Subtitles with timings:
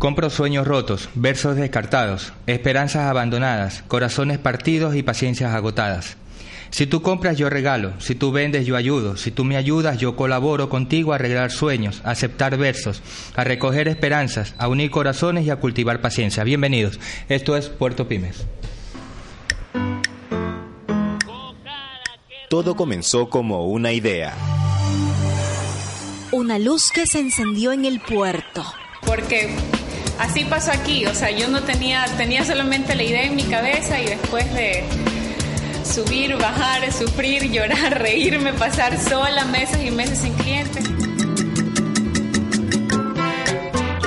[0.00, 6.16] Compro sueños rotos, versos descartados, esperanzas abandonadas, corazones partidos y paciencias agotadas.
[6.70, 7.92] Si tú compras, yo regalo.
[8.00, 9.18] Si tú vendes, yo ayudo.
[9.18, 13.02] Si tú me ayudas, yo colaboro contigo a arreglar sueños, a aceptar versos,
[13.36, 16.44] a recoger esperanzas, a unir corazones y a cultivar paciencia.
[16.44, 16.98] Bienvenidos.
[17.28, 18.46] Esto es Puerto Pymes.
[22.48, 24.32] Todo comenzó como una idea.
[26.32, 28.64] Una luz que se encendió en el puerto.
[29.02, 29.50] Porque
[30.20, 34.00] así pasó aquí, o sea, yo no tenía, tenía solamente la idea en mi cabeza
[34.00, 34.84] y después de
[35.82, 40.84] subir, bajar, sufrir, llorar, reírme, pasar sola meses y meses sin clientes.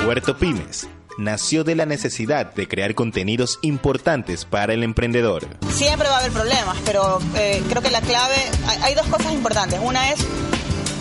[0.06, 0.88] Puerto Pymes
[1.18, 5.48] nació de la necesidad de crear contenidos importantes para el emprendedor.
[5.72, 8.36] Siempre va a haber problemas, pero eh, creo que la clave,
[8.68, 9.80] hay, hay, dos cosas importantes.
[9.82, 10.20] Una es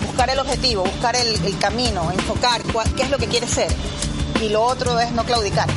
[0.07, 3.69] buscar el objetivo, buscar el, el camino, enfocar cuál, qué es lo que quieres ser
[4.43, 5.69] y lo otro es no claudicar.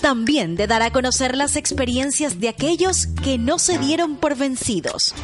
[0.00, 5.14] También de dar a conocer las experiencias de aquellos que no se dieron por vencidos.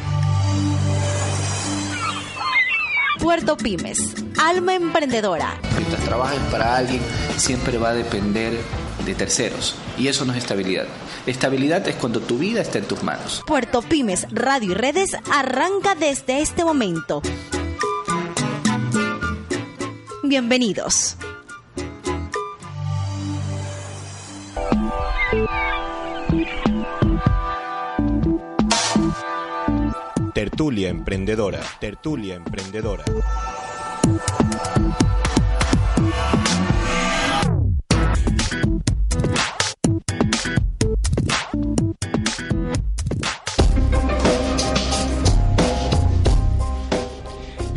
[3.19, 5.57] Puerto Pymes, alma emprendedora.
[5.77, 7.01] Mientras trabajes para alguien,
[7.37, 8.59] siempre va a depender
[9.05, 9.75] de terceros.
[9.97, 10.85] Y eso no es estabilidad.
[11.25, 13.41] Estabilidad es cuando tu vida está en tus manos.
[13.47, 17.21] Puerto Pymes, Radio y Redes arranca desde este momento.
[20.23, 21.15] Bienvenidos.
[30.33, 31.59] Tertulia Emprendedora.
[31.79, 33.03] Tertulia Emprendedora.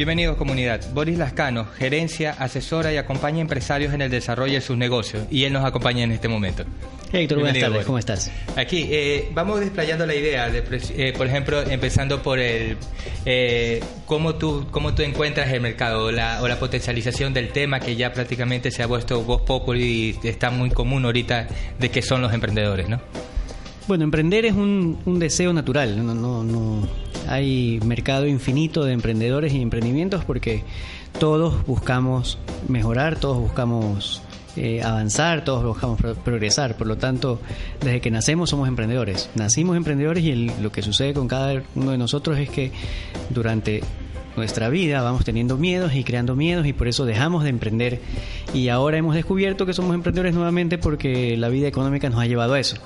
[0.07, 0.89] Bienvenidos comunidad.
[0.95, 5.43] Boris Lascano, gerencia, asesora y acompaña a empresarios en el desarrollo de sus negocios y
[5.43, 6.63] él nos acompaña en este momento.
[7.11, 8.31] Hey, Héctor, buenas tardes, ¿cómo estás?
[8.55, 10.63] Aquí, eh, vamos desplayando la idea, de,
[10.97, 12.77] eh, por ejemplo, empezando por el
[13.25, 17.81] eh, cómo, tú, cómo tú encuentras el mercado o la, o la potencialización del tema
[17.81, 21.49] que ya prácticamente se ha puesto voz populi y está muy común ahorita
[21.81, 23.01] de que son los emprendedores, ¿no?
[23.89, 29.53] Bueno, emprender es un, un deseo natural, no, no, no hay mercado infinito de emprendedores
[29.53, 30.63] y emprendimientos porque
[31.19, 32.39] todos buscamos
[32.69, 34.23] mejorar, todos buscamos
[34.57, 36.77] eh, avanzar, todos buscamos pro progresar.
[36.77, 37.41] Por lo tanto,
[37.81, 39.29] desde que nacemos somos emprendedores.
[39.35, 42.73] Nacimos emprendedores y lo que sucede con cada uno de nosotros es que
[43.31, 43.83] durante
[44.37, 48.01] nuestra vida vamos teniendo miedos y creando miedos y por eso dejamos de emprender.
[48.55, 52.55] Y ahora hemos descubierto que somos emprendedores nuevamente porque la vida económica nos ha llevado
[52.55, 52.77] a eso.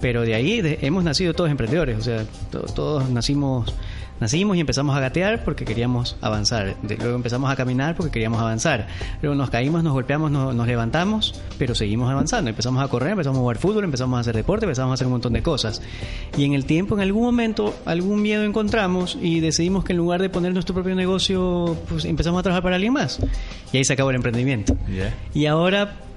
[0.00, 3.74] Pero de ahí de, hemos nacido todos emprendedores, o sea, to todos nacimos
[4.20, 6.76] Nacimos y empezamos a gatear porque queríamos avanzar.
[6.82, 8.88] De, luego empezamos a caminar porque queríamos avanzar.
[9.22, 12.50] Luego nos caímos, nos golpeamos, nos, nos, levantamos, pero seguimos avanzando.
[12.50, 15.12] Empezamos a correr, empezamos a jugar fútbol, empezamos a hacer deporte, empezamos a hacer un
[15.12, 15.82] montón de cosas.
[16.36, 20.20] Y en el tiempo, en algún momento, algún miedo encontramos y decidimos que en lugar
[20.20, 23.20] de poner nuestro propio negocio, pues empezamos a trabajar para alguien más.
[23.72, 24.76] Y ahí se acabó el emprendimiento.
[24.88, 25.14] Yeah.
[25.32, 26.07] Y ahora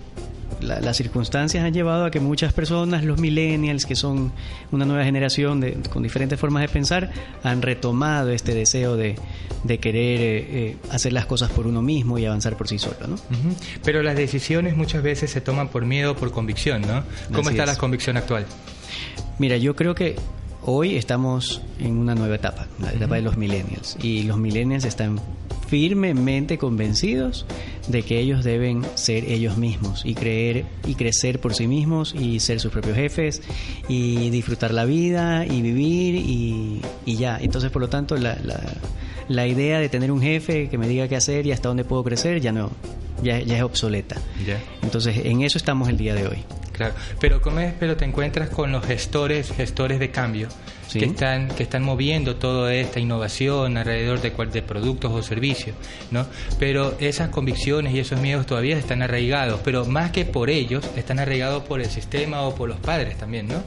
[0.61, 4.31] la, las circunstancias han llevado a que muchas personas, los millennials, que son
[4.71, 7.11] una nueva generación de, con diferentes formas de pensar,
[7.43, 9.15] han retomado este deseo de,
[9.63, 12.97] de querer eh, eh, hacer las cosas por uno mismo y avanzar por sí solo.
[13.07, 13.15] ¿no?
[13.15, 13.55] Uh -huh.
[13.83, 16.81] Pero las decisiones muchas veces se toman por miedo o por convicción.
[16.81, 17.03] ¿no?
[17.33, 17.69] ¿Cómo Así está es.
[17.69, 18.45] la convicción actual?
[19.39, 20.15] Mira, yo creo que
[20.63, 23.15] hoy estamos en una nueva etapa, la etapa uh -huh.
[23.15, 23.97] de los millennials.
[24.01, 25.19] Y los millennials están
[25.71, 27.45] firmemente convencidos
[27.87, 32.41] de que ellos deben ser ellos mismos y creer y crecer por sí mismos y
[32.41, 33.41] ser sus propios jefes
[33.87, 37.37] y disfrutar la vida y vivir y, y ya.
[37.39, 38.59] Entonces, por lo tanto, la, la,
[39.29, 42.03] la, idea de tener un jefe que me diga qué hacer y hasta dónde puedo
[42.03, 42.69] crecer ya no,
[43.23, 44.17] ya, ya es obsoleta.
[44.45, 44.61] Yeah.
[44.83, 46.43] Entonces, en eso estamos el día de hoy.
[46.71, 47.73] Claro, pero ¿cómo es?
[47.79, 50.47] Pero te encuentras con los gestores, gestores de cambio
[50.87, 50.99] ¿Sí?
[50.99, 55.75] que están que están moviendo toda esta innovación alrededor de, de productos o servicios,
[56.11, 56.25] ¿no?
[56.59, 61.19] Pero esas convicciones y esos miedos todavía están arraigados, pero más que por ellos, están
[61.19, 63.63] arraigados por el sistema o por los padres también, ¿no?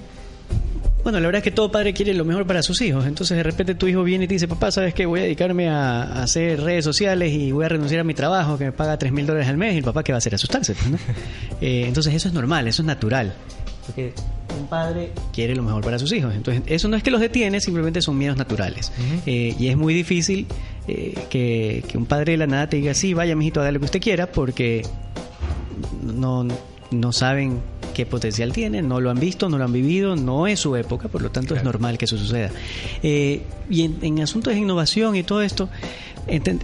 [1.04, 3.06] Bueno, la verdad es que todo padre quiere lo mejor para sus hijos.
[3.06, 5.04] Entonces, de repente tu hijo viene y te dice, papá, ¿sabes qué?
[5.04, 8.56] Voy a dedicarme a, a hacer redes sociales y voy a renunciar a mi trabajo
[8.56, 9.74] que me paga 3 mil dólares al mes.
[9.74, 10.34] Y el papá, ¿qué va a hacer?
[10.34, 10.74] Asustarse.
[10.90, 10.96] ¿no?
[11.60, 13.34] eh, entonces, eso es normal, eso es natural.
[13.84, 14.14] Porque
[14.58, 16.34] un padre quiere lo mejor para sus hijos.
[16.34, 18.90] Entonces, eso no es que los detiene, simplemente son miedos naturales.
[18.96, 19.20] Uh -huh.
[19.26, 20.46] eh, y es muy difícil
[20.88, 23.78] eh, que, que, un padre de la nada te diga, sí, vaya, mijito, haga lo
[23.78, 24.82] que usted quiera, porque
[26.02, 26.46] no,
[26.90, 27.60] no saben
[27.94, 31.08] qué potencial tiene, no lo han visto, no lo han vivido, no es su época,
[31.08, 31.60] por lo tanto claro.
[31.60, 32.50] es normal que eso suceda.
[33.02, 35.70] Eh, y en, en, asuntos de innovación y todo esto,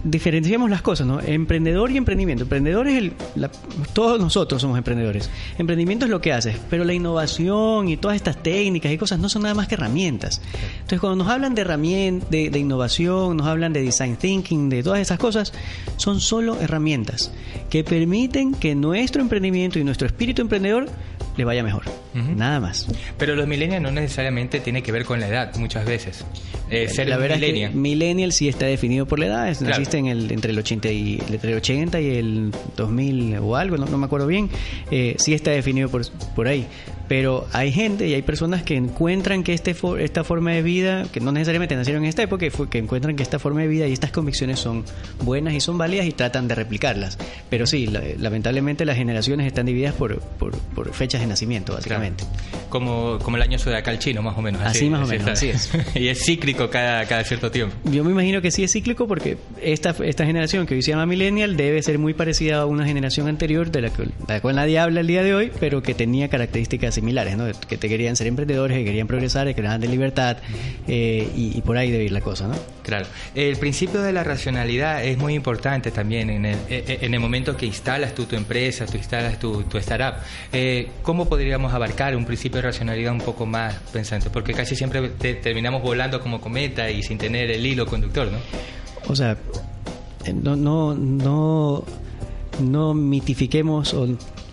[0.03, 1.19] diferenciamos las cosas, ¿no?
[1.21, 2.43] Emprendedor y emprendimiento.
[2.43, 3.13] Emprendedor es el...
[3.35, 3.51] la-
[3.93, 5.29] todos nosotros somos emprendedores.
[5.57, 9.29] Emprendimiento es lo que haces, pero la innovación y todas estas técnicas y cosas no
[9.29, 10.41] son nada más que herramientas.
[10.75, 14.83] Entonces, cuando nos hablan de herramientas, de, de innovación, nos hablan de design thinking, de
[14.83, 15.53] todas esas cosas,
[15.97, 17.31] son solo herramientas
[17.69, 20.89] que permiten que nuestro emprendimiento y nuestro espíritu emprendedor
[21.41, 21.83] le vaya mejor.
[22.13, 22.87] Nada más.
[23.17, 26.25] Pero los millennials no necesariamente tiene que ver con la edad, muchas veces.
[26.69, 27.69] Eh, ser la verdad millennial.
[27.71, 29.71] es que millennial sí está definido por la edad, es- Claro.
[29.73, 33.77] naciste en el, entre, el 80 y, entre el 80 y el 2000 o algo,
[33.77, 34.49] no, no me acuerdo bien,
[34.89, 36.01] eh, sí está definido por,
[36.35, 36.65] por ahí.
[37.07, 41.03] Pero hay gente y hay personas que encuentran que este fo- esta forma de vida,
[41.11, 43.67] que no necesariamente nacieron en esta época, que, fue- que encuentran que esta forma de
[43.67, 44.85] vida y estas convicciones son
[45.23, 47.17] buenas y son válidas y tratan de replicarlas.
[47.49, 52.00] Pero sí, la- lamentablemente las generaciones están divididas por, por, por fechas de nacimiento, básicamente.
[52.69, 54.61] Como, como el año zodiacal chino, más o menos.
[54.61, 55.69] Así más o menos, así es.
[55.95, 57.75] y es cíclico cada, cada cierto tiempo.
[57.83, 61.05] Yo me imagino que sí es cíclico porque esta, esta generación que hoy se llama
[61.05, 64.55] millennial debe ser muy parecida a una generación anterior de la, que, de la cual
[64.55, 67.45] nadie habla el día de hoy, pero que tenía características similares, ¿no?
[67.67, 70.37] Que te querían ser emprendedores, que querían progresar, que querían de libertad
[70.87, 72.55] eh, y, y por ahí debe ir la cosa, ¿no?
[72.83, 73.05] Claro.
[73.35, 77.19] El principio de la racionalidad es muy importante también en el, eh, eh, en el
[77.19, 80.15] momento que instalas tu empresa, tú instalas tu, tu startup.
[80.51, 84.29] Eh, ¿Cómo podríamos abarcar un principio de racionalidad un poco más pensante?
[84.29, 88.39] Porque casi siempre te- terminamos volando como cometa y sin tener el hilo conductor, ¿no?
[89.07, 89.37] O sea,
[90.33, 91.83] no, no, no,
[92.61, 94.07] no mitifiquemos o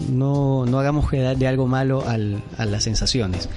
[0.09, 3.49] no, no hagamos de algo malo al- a las sensaciones.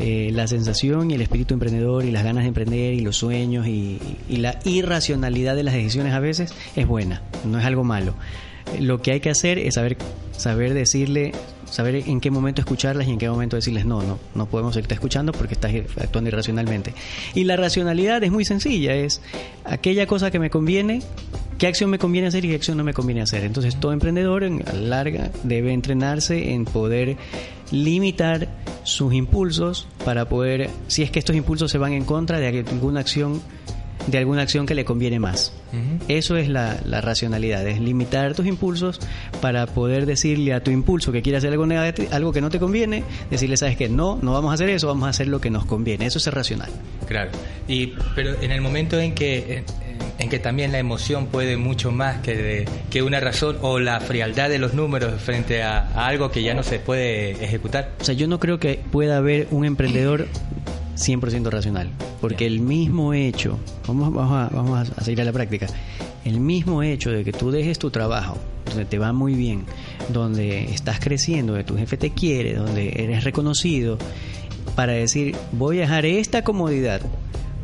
[0.00, 3.66] Eh, la sensación y el espíritu emprendedor y las ganas de emprender y los sueños
[3.66, 3.98] y,
[4.28, 8.14] la irracionalidad de las decisiones a veces es buena, no es algo malo.
[8.78, 9.96] Lo que hay que hacer es saber,
[10.30, 11.32] saber decirle,
[11.64, 14.94] saber en qué momento escucharlas y en qué momento decirles no, no, no podemos seguirte
[14.94, 16.94] escuchando porque estás actuando irracionalmente.
[17.34, 19.20] Y la racionalidad es muy sencilla, es
[19.64, 21.02] aquella cosa que me conviene,
[21.58, 23.44] qué acción me conviene hacer y qué acción no me conviene hacer.
[23.44, 27.16] Entonces todo emprendedor en la larga debe entrenarse en poder
[27.70, 28.48] limitar
[28.84, 33.00] sus impulsos para poder, si es que estos impulsos se van en contra de alguna
[33.00, 33.42] acción
[34.06, 35.52] de alguna acción que le conviene más.
[36.06, 39.00] Eso es la, la racionalidad, es limitar tus impulsos
[39.42, 41.66] para poder decirle a tu impulso que quiere hacer algo,
[42.10, 45.06] algo que no te conviene, decirle, sabes que no, no vamos a hacer eso, vamos
[45.08, 46.06] a hacer lo que nos conviene.
[46.06, 46.70] Eso es ser racional.
[47.06, 47.30] Claro.
[47.66, 49.64] Y, pero en el momento en que,
[50.18, 54.00] en, que también la emoción puede mucho más que, de- que una razón o la
[54.00, 57.92] frialdad de los números frente a, a algo que ya no se puede ejecutar.
[58.00, 60.26] O sea, yo no creo que pueda haber un emprendedor
[60.96, 61.90] 100% racional,
[62.20, 65.66] porque el mismo hecho, vamos, vamos, a, vamos a seguir a la práctica,
[66.24, 68.36] el mismo hecho de que tú dejes tu trabajo,
[68.66, 69.64] donde te va muy bien,
[70.12, 73.96] donde estás creciendo, donde tu jefe te quiere, donde eres reconocido,
[74.74, 77.00] para decir, voy a dejar esta comodidad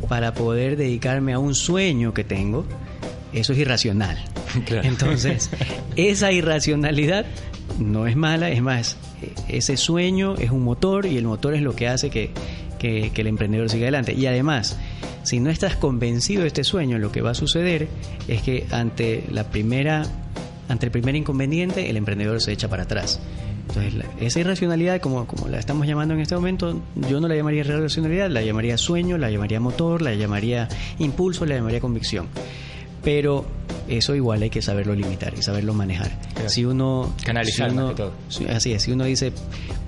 [0.06, 2.65] para poder dedicarme a un sueño que tengo,
[3.33, 4.19] eso es irracional.
[4.67, 4.87] Claro.
[4.87, 5.51] Entonces,
[5.97, 7.27] esa irracionalidad
[7.81, 8.97] no es mala, es más,
[9.49, 12.31] ese sueño es un motor y el motor es lo que hace que,
[12.79, 14.12] que- que el emprendedor siga adelante.
[14.15, 14.77] Y además,
[15.25, 17.89] si no estás convencido de este sueño, lo que va a suceder
[18.29, 20.05] es que ante la primera,
[20.69, 23.19] ante el primer inconveniente, el emprendedor se echa para atrás.
[23.69, 27.35] Entonces, la- esa irracionalidad, como, como la estamos llamando en este momento, yo no la
[27.37, 30.69] llamaría irracionalidad, la llamaría sueño, la llamaría motor, la llamaría
[30.99, 32.27] impulso, la llamaría convicción.
[33.03, 33.45] Pero
[33.89, 36.11] eso igual hay que saberlo limitar y saberlo manejar.
[36.35, 36.49] Claro.
[36.49, 37.15] Si uno...
[37.25, 38.13] Canalizar si uno- más que todo.
[38.29, 39.33] si- Así es, si uno dice,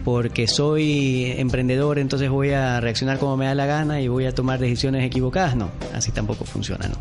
[0.05, 4.35] porque soy emprendedor, entonces voy a reaccionar como me da la gana y voy a
[4.35, 6.95] tomar decisiones equivocadas, no, así tampoco funciona, ¿no?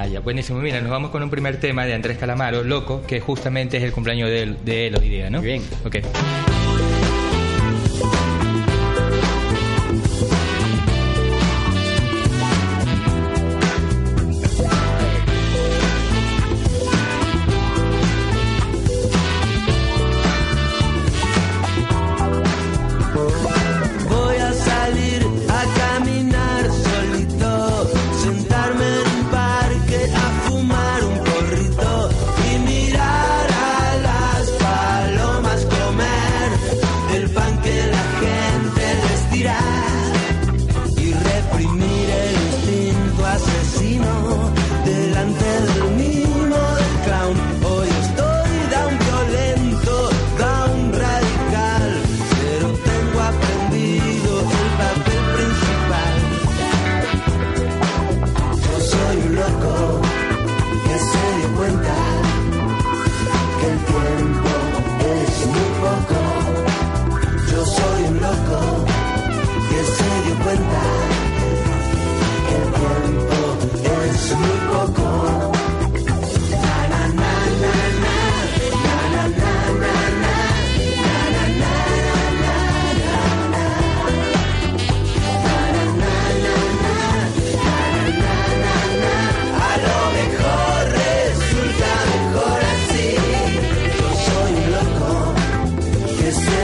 [0.00, 0.60] Ah, ya, buenísimo.
[0.60, 3.90] Mira, nos vamos con un primer tema de Andrés Calamaro, Loco, que justamente es el
[3.90, 5.40] cumpleaños de él, de él hoy día, ¿no?
[5.40, 5.60] Bien.
[5.84, 5.96] Ok.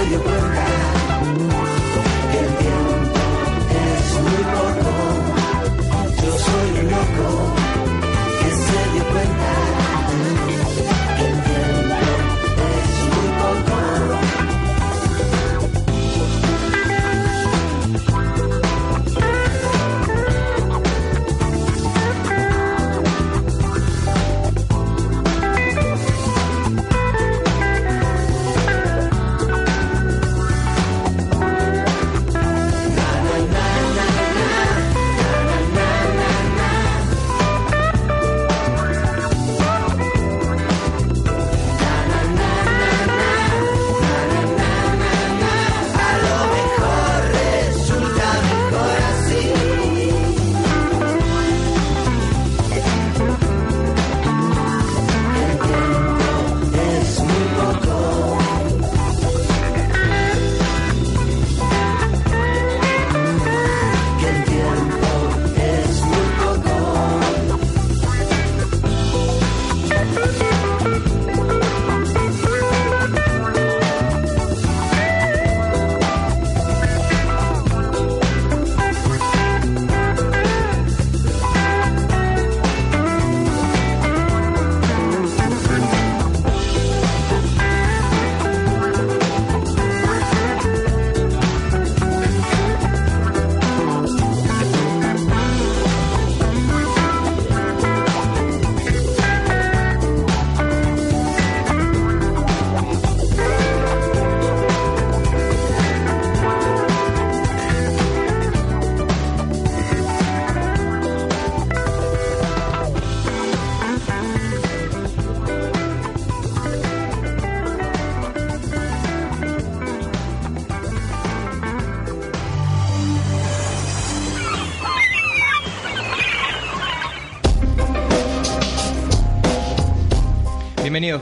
[0.05, 0.74] se dio cuenta.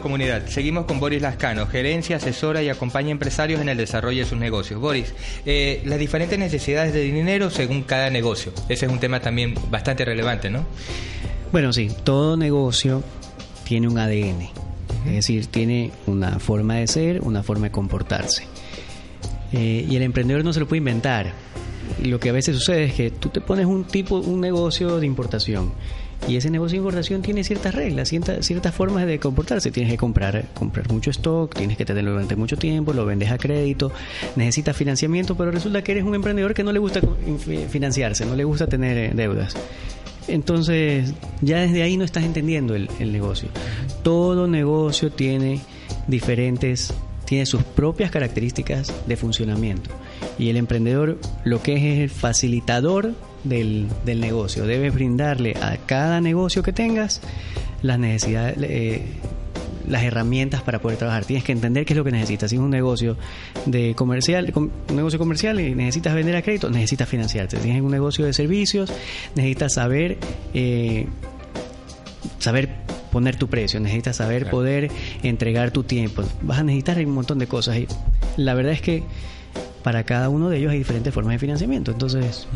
[0.00, 0.46] Comunidad.
[0.46, 4.80] Seguimos con Boris Lascano, gerencia, asesora y acompaña empresarios en el desarrollo de sus negocios.
[4.80, 5.14] Boris,
[5.46, 8.52] eh, las diferentes necesidades de dinero según cada negocio.
[8.68, 10.64] Ese es un tema también bastante relevante, ¿no?
[11.52, 13.02] Bueno, sí, todo negocio
[13.64, 14.48] tiene un ADN,
[15.06, 18.44] es decir, tiene una forma de ser, una forma de comportarse.
[19.52, 21.32] Eh, y el emprendedor no se lo puede inventar.
[22.02, 25.06] Lo que a veces sucede es que tú te pones un tipo, un negocio de
[25.06, 25.72] importación
[26.28, 29.70] y ese negocio de importación tiene ciertas reglas, ciertas, formas de comportarse.
[29.70, 33.38] Tienes que comprar, comprar mucho stock, tienes que tenerlo durante mucho tiempo, lo vendes a
[33.38, 33.92] crédito,
[34.36, 37.00] necesitas financiamiento, pero resulta que eres un emprendedor que no le gusta
[37.68, 39.56] financiarse, no le gusta tener eh, deudas.
[40.28, 43.48] Entonces, ya desde ahí no estás entendiendo el, el negocio.
[44.04, 45.60] Todo negocio tiene
[46.06, 49.90] diferentes tiene sus propias características de funcionamiento.
[50.38, 54.66] Y el emprendedor lo que es es el facilitador del, del negocio.
[54.66, 57.20] Debes brindarle a cada negocio que tengas
[57.82, 59.02] las necesidades, eh,
[59.88, 61.24] las herramientas para poder trabajar.
[61.24, 62.50] Tienes que entender qué es lo que necesitas.
[62.50, 63.16] Si es un negocio
[63.66, 67.56] de comercial, un negocio comercial y necesitas vender a crédito, necesitas financiarte.
[67.56, 68.92] Si tienes un negocio de servicios,
[69.34, 70.18] necesitas saber
[70.54, 71.06] eh,
[72.38, 72.70] saber
[73.10, 74.90] poner tu precio, necesitas saber poder
[75.22, 77.86] entregar tu tiempo, vas a necesitar un montón de cosas y
[78.36, 79.02] la verdad es que
[79.82, 81.90] para cada uno de ellos hay diferentes formas de financiamiento.
[81.92, 82.46] Entonces,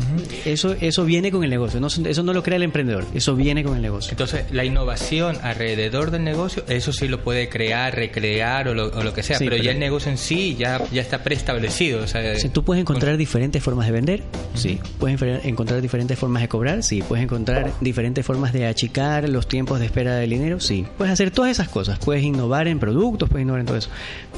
[0.45, 1.79] eso eso viene con el negocio.
[1.79, 4.11] No, eso no lo crea el emprendedor, eso viene con el negocio.
[4.11, 9.03] Entonces, la innovación alrededor del negocio, eso sí lo puede crear, recrear o lo, o
[9.03, 12.03] lo que sea, Sí, pero, pero- ya el negocio en sí ya, ya está preestablecido.
[12.03, 14.23] O sea, Sí, tú puedes encontrar diferentes formas de vender,
[14.55, 14.79] sí.
[14.99, 17.01] Puedes encontrar diferentes formas de cobrar, sí.
[17.01, 20.85] Puedes encontrar diferentes formas de achicar los tiempos de espera del dinero, sí.
[20.97, 21.99] Puedes hacer todas esas cosas.
[21.99, 23.89] Puedes innovar en productos, puedes innovar en todo eso.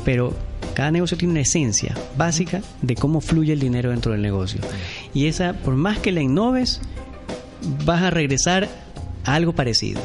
[0.05, 0.33] Pero
[0.73, 4.61] cada negocio tiene una esencia básica de cómo fluye el dinero dentro del negocio.
[5.13, 6.81] Y esa, por más que la innoves,
[7.85, 8.69] vas a regresar
[9.25, 10.01] a algo parecido.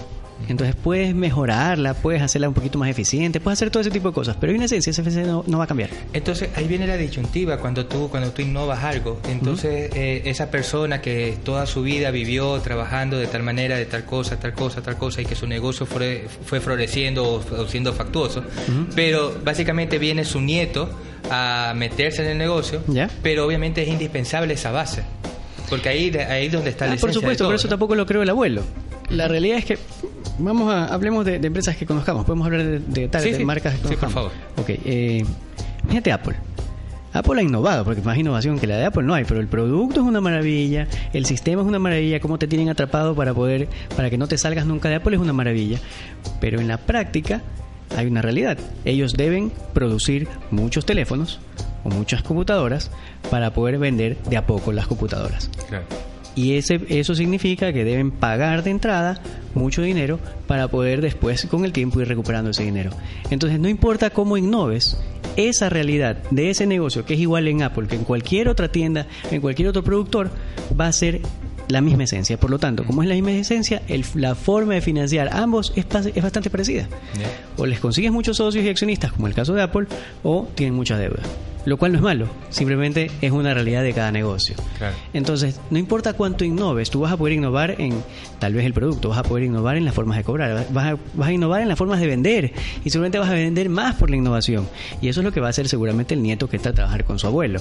[0.48, 4.14] Entonces puedes mejorarla, puedes hacerla un poquito más eficiente, puedes hacer todo ese tipo de
[4.14, 5.90] cosas, pero una esencia, esa no, no va a cambiar.
[6.12, 9.20] Entonces ahí viene la disyuntiva cuando tú cuando tú innovas algo.
[9.28, 14.04] Entonces eh, esa persona que toda su vida vivió trabajando de tal manera, de tal
[14.04, 17.92] cosa, tal cosa, tal cosa y que su negocio fue, fue floreciendo o, o siendo
[17.92, 18.42] factuoso,
[18.94, 20.88] pero básicamente viene su nieto
[21.30, 23.08] a meterse en el negocio, ¿Ya?
[23.22, 25.02] pero obviamente es indispensable esa base.
[25.70, 27.66] Porque ahí, ahí es donde está la Ah, por esencia de supuesto, todo, por eso
[27.66, 27.70] ¿no?
[27.70, 28.62] tampoco lo creo el abuelo.
[29.08, 29.78] La realidad es que
[30.38, 32.24] vamos a hablemos de, de empresas que conozcamos.
[32.24, 33.44] Podemos hablar de, de, tal- Sí, de sí.
[33.44, 34.32] marcas que Sí, por conozcamos.
[34.32, 34.32] favor.
[34.56, 35.24] Ok, eh,
[35.88, 36.36] fíjate Apple.
[37.12, 40.00] Apple ha innovado, porque más innovación que la de Apple no hay, pero el producto
[40.00, 44.10] es una maravilla, el sistema es una maravilla, cómo te tienen atrapado para poder, para
[44.10, 45.78] que no te salgas nunca de Apple es una maravilla.
[46.40, 47.40] Pero en la práctica
[47.96, 48.58] hay una realidad.
[48.84, 51.38] Ellos deben producir muchos teléfonos
[51.84, 52.90] o muchas computadoras
[53.30, 55.48] para poder vender de a poco las computadoras.
[55.68, 55.84] Claro.
[56.36, 59.20] Y ese, eso significa que deben pagar de entrada
[59.54, 62.90] mucho dinero para poder después con el tiempo ir recuperando ese dinero.
[63.30, 64.98] Entonces no importa cómo innoves,
[65.36, 69.06] esa realidad de ese negocio que es igual en Apple que en cualquier otra tienda,
[69.30, 70.30] en cualquier otro productor,
[70.78, 71.20] va a ser
[71.68, 72.38] la misma esencia.
[72.38, 75.86] Por lo tanto, como es la misma esencia, el- la forma de financiar ambos es,
[76.22, 76.88] bastante parecida.
[77.56, 79.86] O les consigues muchos socios y accionistas, como el caso de Apple,
[80.22, 81.24] o tienen muchas deudas.
[81.66, 84.54] Lo cual no es malo, simplemente es una realidad de cada negocio.
[84.76, 84.94] Claro.
[85.14, 87.94] Entonces, no importa cuánto innoves, tú vas a poder innovar en
[88.38, 90.98] tal vez el producto, vas a poder innovar en las formas de cobrar, vas a,
[91.14, 92.52] vas a innovar en las formas de vender
[92.84, 94.68] y seguramente vas a vender más por la innovación.
[95.00, 97.04] Y eso es lo que va a hacer seguramente el nieto que está a trabajar
[97.04, 97.60] con su abuelo.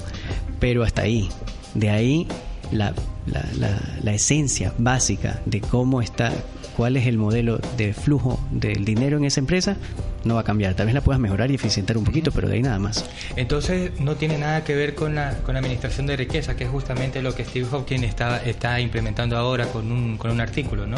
[0.59, 1.29] Pero hasta ahí,
[1.73, 2.27] de ahí
[2.73, 2.93] la,
[3.25, 6.31] la, la, la esencia básica de cómo está,
[6.75, 9.77] cuál es el modelo de flujo del dinero en esa empresa,
[10.23, 10.73] no va a cambiar.
[10.75, 13.05] Tal vez la puedas mejorar y eficientar un poquito, pero de ahí nada más.
[13.35, 16.69] Entonces no tiene nada que ver con la, con la administración de riqueza, que es
[16.69, 20.87] justamente lo que Steve Hopkins está, está implementando ahora con un, con un artículo.
[20.87, 20.97] ¿no?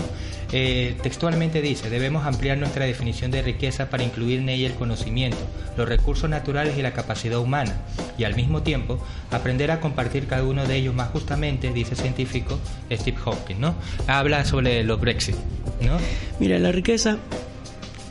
[0.51, 5.37] Eh, textualmente dice, debemos ampliar nuestra definición de riqueza para incluir en ella el conocimiento,
[5.75, 7.75] los recursos naturales y la capacidad humana,
[8.17, 8.99] y al mismo tiempo
[9.31, 12.59] aprender a compartir cada uno de ellos más justamente, dice el científico
[12.91, 13.59] Steve Hopkins.
[13.59, 13.75] ¿no?
[14.07, 15.35] Habla sobre los Brexit.
[15.81, 15.97] ¿no?
[16.39, 17.17] Mira, la riqueza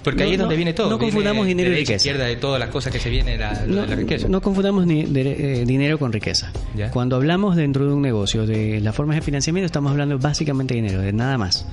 [0.05, 0.91] Porque No, ahí es donde no, viene todo.
[0.91, 1.95] no viene confundamos dinero y riqueza.
[1.97, 4.29] izquierda, de todas las cosas que se viene la, no, la riqueza.
[4.29, 6.53] no confundamos ni de- eh, dinero con riqueza.
[6.77, 6.91] Ya.
[6.91, 10.83] Cuando hablamos dentro de un negocio de las formas de financiamiento, estamos hablando básicamente de
[10.83, 11.67] dinero, de nada más.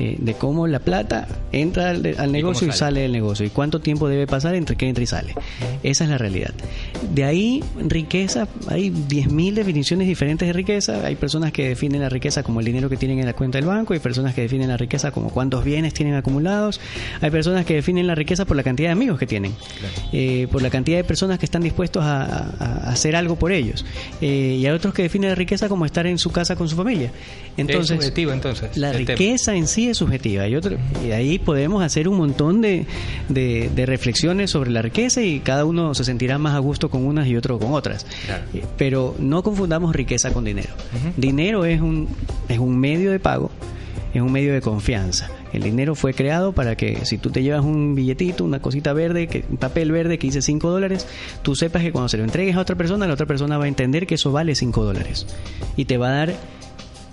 [0.00, 2.78] Eh, de cómo la plata entra al, al negocio y, sale.
[2.78, 5.34] sale del negocio y cuánto tiempo debe pasar entre que entra y sale.
[5.82, 6.52] Esa es la realidad.
[7.12, 11.04] De ahí, riqueza, hay 10.000 definiciones diferentes de riqueza.
[11.04, 13.66] Hay personas que definen la riqueza como el dinero que tienen en la cuenta del
[13.66, 16.80] banco, hay personas que definen la riqueza como cuántos bienes tienen acumulados,
[17.20, 19.52] hay personas que definen la riqueza por la cantidad de amigos que tienen,
[20.12, 23.50] eh, por la cantidad de personas que están dispuestos a, a- a hacer algo por
[23.50, 23.84] ellos.
[24.20, 26.76] Eh, y hay otros que definen la riqueza como estar en su casa con su
[26.76, 27.06] familia.
[27.08, 28.76] es Entonces, subjetivo entonces.
[28.76, 29.04] la tema.
[29.08, 30.46] riqueza en sí es subjetiva.
[30.48, 32.86] Y, otro, y ahí podemos hacer un montón de,
[33.28, 37.04] de, de reflexiones sobre la riqueza y cada uno se sentirá más a gusto con
[37.04, 38.06] unas y otro con otras.
[38.26, 38.44] Claro.
[38.54, 40.70] Eh, Pero no confundamos riqueza con dinero.
[41.16, 42.08] Dinero es un,
[42.48, 43.50] es un medio de pago,
[44.14, 45.30] es un medio de confianza.
[45.52, 49.28] El dinero fue creado para que si tú te llevas un billetito, una cosita verde,
[49.28, 51.06] que, un papel verde que dice 5 dólares,
[51.42, 53.68] tú sepas que cuando se lo entregues a otra persona, la otra persona va a
[53.68, 55.26] entender que eso vale 5 dólares.
[55.76, 56.34] Y te va a dar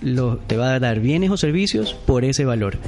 [0.02, 2.78] lo- te va a dar bienes o servicios por ese valor.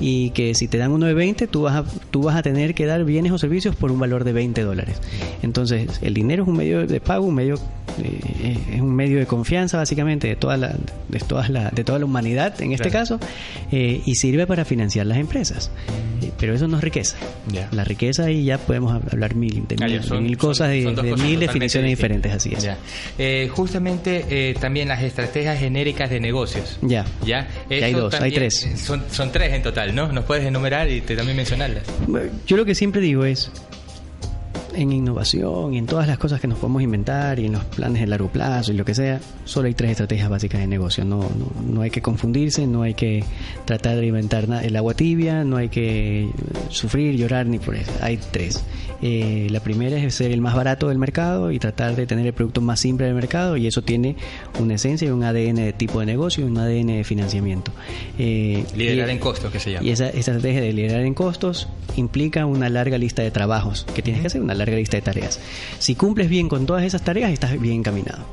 [0.00, 2.74] Y que si te dan uno de 20 tú vas a, tú vas a tener
[2.74, 5.00] que dar bienes o servicios por un valor de 20 dólares.
[5.42, 7.56] Entonces el dinero es un medio de pago un medio
[8.02, 10.76] eh, es un medio de confianza básicamente de toda la
[11.08, 13.18] de toda la de toda la humanidad en este Claro.
[13.18, 13.20] caso
[13.72, 15.70] eh, y sirve para financiar las empresas.
[16.22, 17.16] Eh, pero eso no es riqueza.
[17.72, 20.48] La riqueza y ya podemos hablar mil de Ah, mil, ya, son- de mil son-
[20.48, 22.68] cosas son de cosas mil definiciones diferentes así es.
[23.18, 26.20] Eh, justamente eh, también las estrategias genéricas de
[26.82, 28.68] ya Ya, Ya hay dos, hay tres.
[28.76, 30.12] Son, son tres en total, ¿no?
[30.12, 31.84] Nos puedes enumerar y te, también mencionarlas.
[32.46, 33.50] Yo lo que siempre digo es,
[34.74, 38.00] en innovación y en todas las cosas que nos podemos inventar y en los planes
[38.00, 41.04] de largo plazo y lo que sea, solo hay tres estrategias básicas de negocio.
[41.04, 43.24] No, no, no hay que confundirse, no hay que
[43.64, 46.28] tratar de inventar na- el agua tibia, no hay que
[46.68, 47.90] sufrir, llorar ni por eso.
[48.02, 48.62] Hay tres.
[49.00, 52.32] Eh, la primera es ser el más barato del mercado y tratar de tener el
[52.32, 54.16] producto más simple del mercado y eso tiene
[54.58, 57.70] una esencia y un ADN de tipo de negocio y un ADN de financiamiento.
[58.18, 59.86] Eh, Liderar y- en costos, que se llama.
[59.86, 64.02] y esa, esa estrategia de liderar en costos implica una larga lista de trabajos que
[64.02, 65.40] tienes que hacer, una larga lista de tareas.
[65.78, 68.26] Si cumples bien con todas esas tareas, estás bien encaminado.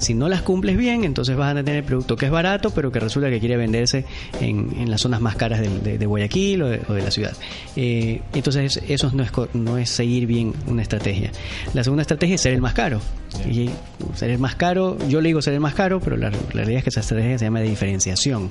[0.00, 2.90] Si no las cumples bien, entonces vas a tener el producto que es barato, pero
[2.90, 4.04] que resulta que quiere venderse
[4.40, 7.10] en, en las zonas más caras de, de- de Guayaquil o de, o de la
[7.10, 7.32] ciudad.
[7.76, 11.30] Eh, entonces eso no es, no es seguir bien una estrategia.
[11.74, 13.00] La segunda estrategia es ser el más caro.
[13.48, 13.70] Y
[14.16, 16.78] ser el más caro, yo le digo ser el más caro, pero la, la realidad
[16.78, 18.50] es que esa estrategia se llama de diferenciación.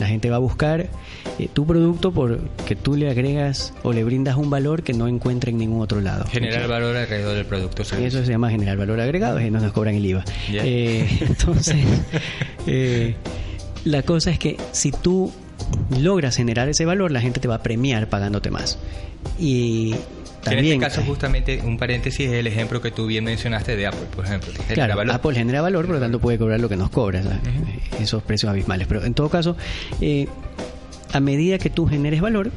[0.00, 0.86] La gente va a buscar
[1.38, 5.50] eh, tu producto porque tú le agregas o le brindas un valor que no encuentra
[5.50, 6.24] en ningún otro lado.
[6.30, 7.84] Generar valor alrededor del producto.
[7.84, 8.18] servicio.
[8.20, 10.24] Eso se llama generar valor agregado y no nos cobran el IVA.
[10.52, 10.81] Eh,
[11.20, 11.76] entonces,
[12.66, 13.14] eh,
[13.84, 15.32] la cosa es que si tú
[15.98, 18.78] logras generar ese valor, la gente te va a premiar pagándote más.
[19.38, 19.94] Y
[20.42, 20.66] también...
[20.66, 24.06] en este caso, justamente, un paréntesis es el ejemplo que tú bien mencionaste de Apple,
[24.14, 24.52] por ejemplo.
[24.52, 25.14] que Claro, valor.
[25.14, 27.22] Apple genera valor, por lo tanto puede cobrar lo que nos cobra,
[28.00, 28.86] esos precios abismales.
[28.88, 29.56] Pero en todo caso,
[30.00, 30.26] eh,
[31.12, 32.50] a medida que tú generes valor,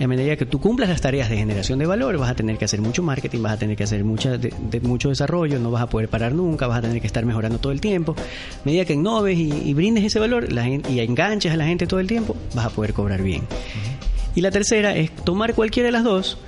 [0.00, 2.64] a medida que tú cumplas las tareas de generación de valor, vas a tener que
[2.64, 5.82] hacer mucho marketing, vas a tener que hacer mucha de, de mucho desarrollo, no vas
[5.82, 8.16] a poder parar nunca, vas a tener que estar mejorando todo el tiempo.
[8.16, 11.86] A medida que innoves y, y brindes ese valor la y enganches a la gente
[11.86, 13.42] todo el tiempo, vas a poder cobrar bien.
[14.34, 16.38] Y la tercera es tomar cualquiera de las dos,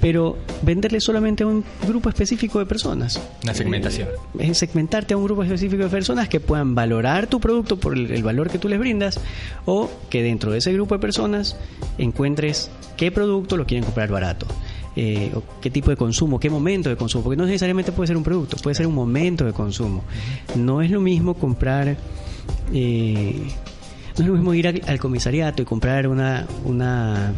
[0.00, 3.20] pero venderle solamente a un grupo específico de personas.
[3.44, 4.08] Una segmentación.
[4.38, 7.94] Eh, Es segmentarte a un grupo específico de personas que puedan valorar tu producto por
[7.96, 9.20] el, valor que tú les brindas
[9.64, 11.56] o que dentro de ese grupo de personas
[11.98, 14.46] encuentres qué producto lo quieren comprar barato.
[14.94, 18.16] eh, o qué tipo de consumo, qué momento de consumo, porque no necesariamente puede ser
[18.18, 20.04] un producto, puede ser un momento de consumo.
[20.54, 21.96] No es lo mismo comprar
[22.74, 23.36] eh,
[24.18, 27.32] no es lo mismo ir al, al comisariato y comprar una, una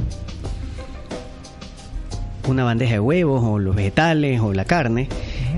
[2.47, 5.09] una bandeja de huevos o los vegetales o la carne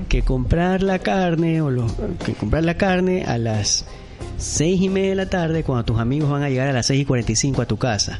[0.07, 1.93] que comprar la carne o los,
[2.25, 3.85] que comprar la carne a las
[4.37, 7.01] seis y media de la tarde cuando tus amigos van a llegar a las seis
[7.01, 8.19] y cuarenta y cinco a tu casa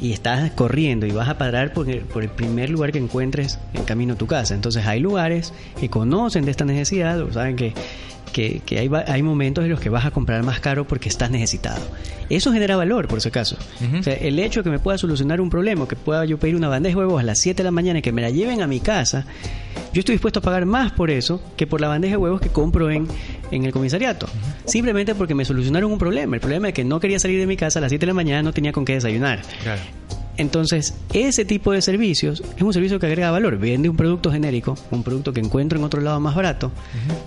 [0.00, 3.58] Y estás corriendo y vas a parar por el, por el primer lugar que encuentres
[3.74, 4.54] en camino a tu casa.
[4.54, 7.74] Entonces hay lugares que conocen de esta necesidad o saben que,
[8.32, 11.30] que, que hay, hay momentos en los que vas a comprar más caro porque estás
[11.30, 11.82] necesitado.
[12.28, 13.56] Eso genera valor, por si acaso.
[13.98, 16.56] O sea, el hecho de que me pueda solucionar un problema, que pueda yo pedir
[16.56, 18.62] una bandeja de huevos a las 7 de la mañana y que me la lleven
[18.62, 19.26] a mi casa,
[19.92, 22.48] yo estoy dispuesto a pagar más por eso que por la bandeja de huevos que
[22.48, 23.06] compro en,
[23.50, 24.28] en el comisariato.
[24.64, 26.36] Simplemente porque me solucionaron un problema.
[26.36, 28.14] El problema es que no quería salir de mi casa a las 7 de la
[28.14, 29.40] mañana, no tenía con qué desayunar.
[29.62, 29.82] Claro.
[30.36, 33.58] Entonces, ese tipo de servicios es un servicio que agrega valor.
[33.58, 36.70] Vende un producto genérico, un producto que encuentro en otro lado más barato,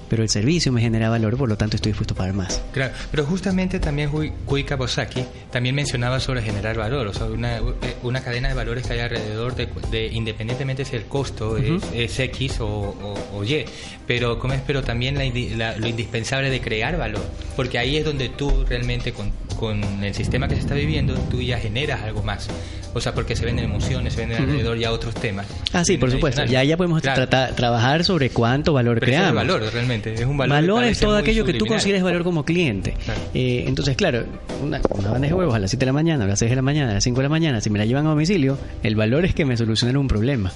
[0.10, 2.62] pero el servicio me genera valor, por lo tanto estoy dispuesto a pagar más.
[2.72, 4.10] Claro, pero justamente también
[4.46, 7.62] Kui Kawasaki también mencionaba sobre generar valor, o sea, una, eh,
[8.04, 12.20] una cadena de valores que hay alrededor de, de- independientemente si el costo es, es
[12.20, 13.66] X o, o- o Y,
[14.08, 14.62] pero, ¿cómo es?
[14.66, 15.18] pero también
[15.58, 17.22] la lo indispensable de crear valor,
[17.56, 21.42] porque ahí es donde tú realmente con, con el sistema que se está viviendo, tú
[21.42, 22.48] ya generas algo más,
[22.94, 25.46] o sea, porque se venden emociones, se venden alrededor ya otros temas.
[25.74, 26.46] Ah, sí, por supuesto.
[26.46, 27.28] Ya, ya podemos Claro.
[27.56, 29.48] trabajar sobre cuánto valor Pero eso es creamos.
[29.58, 30.56] valor realmente, es un valor.
[30.58, 32.96] Valor es todo aquello que tú consideres valor como cliente.
[33.06, 33.20] Claro.
[33.34, 34.24] Eh, entonces, claro,
[34.64, 36.56] una, una bandeja de huevos a las 7 de la mañana, a las 6 de
[36.56, 38.96] la mañana, a las 5 de la mañana, si me la llevan a domicilio, el
[38.96, 40.52] valor es que me solucionaron un problema.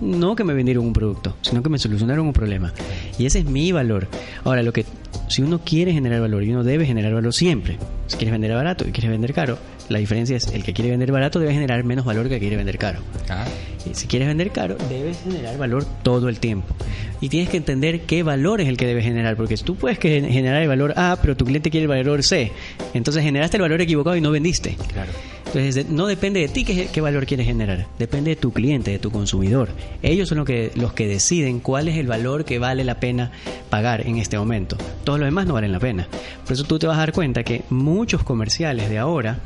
[0.00, 2.72] No que me vendieron un producto, sino que me solucionaron un problema.
[3.18, 4.08] Y ese es mi valor.
[4.44, 4.84] Ahora, lo que
[5.28, 8.86] si uno quiere generar valor y uno debe generar valor siempre, si quieres vender barato
[8.86, 12.04] y quieres vender caro, La diferencia es el que quiere vender barato debe generar menos
[12.04, 13.00] valor que el que quiere vender caro.
[13.28, 13.44] Ah,
[13.88, 16.74] Y Si quieres vender caro, debes generar valor todo el tiempo.
[17.20, 20.20] Y tienes que entender qué valor es el que debes generar, porque tú puedes que
[20.20, 22.52] generar el valor A, pero tu cliente quiere el valor C.
[22.94, 24.76] Entonces generaste el valor equivocado y no vendiste.
[24.92, 25.12] claro.
[25.54, 28.98] Entonces no depende de ti qué, qué valor quieres generar, depende de tu cliente, de
[28.98, 29.68] tu consumidor.
[30.02, 33.30] Ellos son los que, los que deciden cuál es el valor que vale la pena
[33.70, 34.76] pagar en este momento.
[35.04, 36.08] Todos los demás no valen la pena.
[36.42, 39.38] Por eso tú te vas a dar cuenta que muchos comerciales de ahora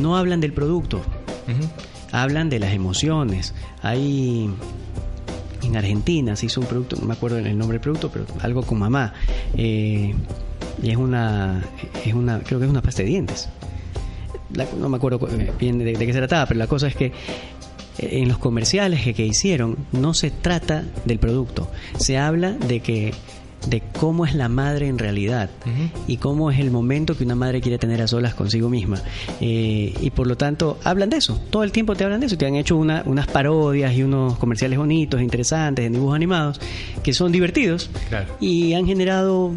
[0.00, 1.02] no hablan del producto,
[2.12, 3.54] hablan de las emociones.
[3.82, 4.50] Hay
[5.62, 8.62] en Argentina se hizo un producto, no me acuerdo el nombre del producto, pero algo
[8.62, 9.12] con mamá.
[9.56, 10.14] Eh,
[10.82, 11.62] y es una,
[12.04, 13.48] es una, creo que es una pasta de dientes.
[14.54, 16.94] La- no me acuerdo cu- bien de, de qué se trataba, pero la cosa es
[16.96, 17.12] que eh,
[17.98, 23.12] en los comerciales que, que hicieron no se trata del producto, se habla de que
[23.66, 25.50] de cómo es la madre en realidad
[26.06, 28.98] y cómo es el momento que una madre quiere tener a solas consigo misma.
[29.40, 31.40] Eh, y por lo tanto, hablan de eso.
[31.50, 32.38] Todo el tiempo te hablan de eso.
[32.38, 36.60] Te han hecho una- unas parodias y unos comerciales bonitos, interesantes, en dibujos animados,
[37.02, 38.26] que son divertidos Claro.
[38.40, 39.52] y han generado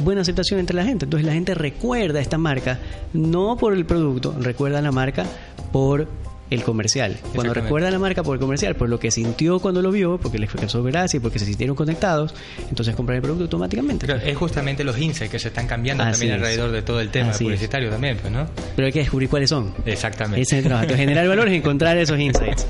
[0.00, 1.04] buena aceptación entre la gente.
[1.04, 2.80] Entonces la gente recuerda esta marca
[3.12, 5.24] no por el producto, recuerda la marca
[5.72, 6.08] por
[6.54, 7.18] el comercial.
[7.34, 10.38] Cuando recuerda la marca por el comercial, por lo que sintió cuando lo vio, porque
[10.38, 12.34] les causó gracia y porque se sintieron conectados,
[12.68, 14.06] entonces compran el producto automáticamente.
[14.06, 16.36] Pero es justamente los insights que se están cambiando Así también es.
[16.42, 17.48] alrededor de todo el tema Así es.
[17.48, 18.46] publicitario también, pues, ¿no?
[18.76, 19.74] Pero hay que descubrir cuáles son.
[19.84, 20.40] Exactamente.
[20.42, 20.84] Ese es el trabajo.
[20.84, 22.66] Entonces, generar valor es encontrar esos insights,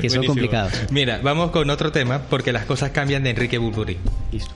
[0.00, 0.72] que son complicados.
[0.90, 3.98] Mira, vamos con otro tema porque las cosas cambian de Enrique Burbury.
[4.32, 4.52] Listo.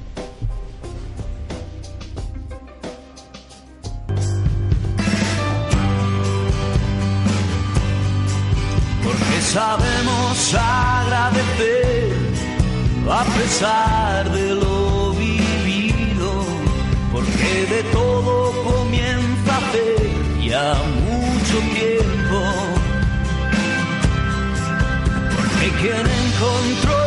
[10.49, 12.17] Agradecer
[13.11, 16.45] a pesar de lo vivido,
[17.13, 20.11] porque de todo comienza hace
[20.49, 20.75] ya
[21.05, 22.41] mucho tiempo,
[25.37, 27.00] porque quien encontró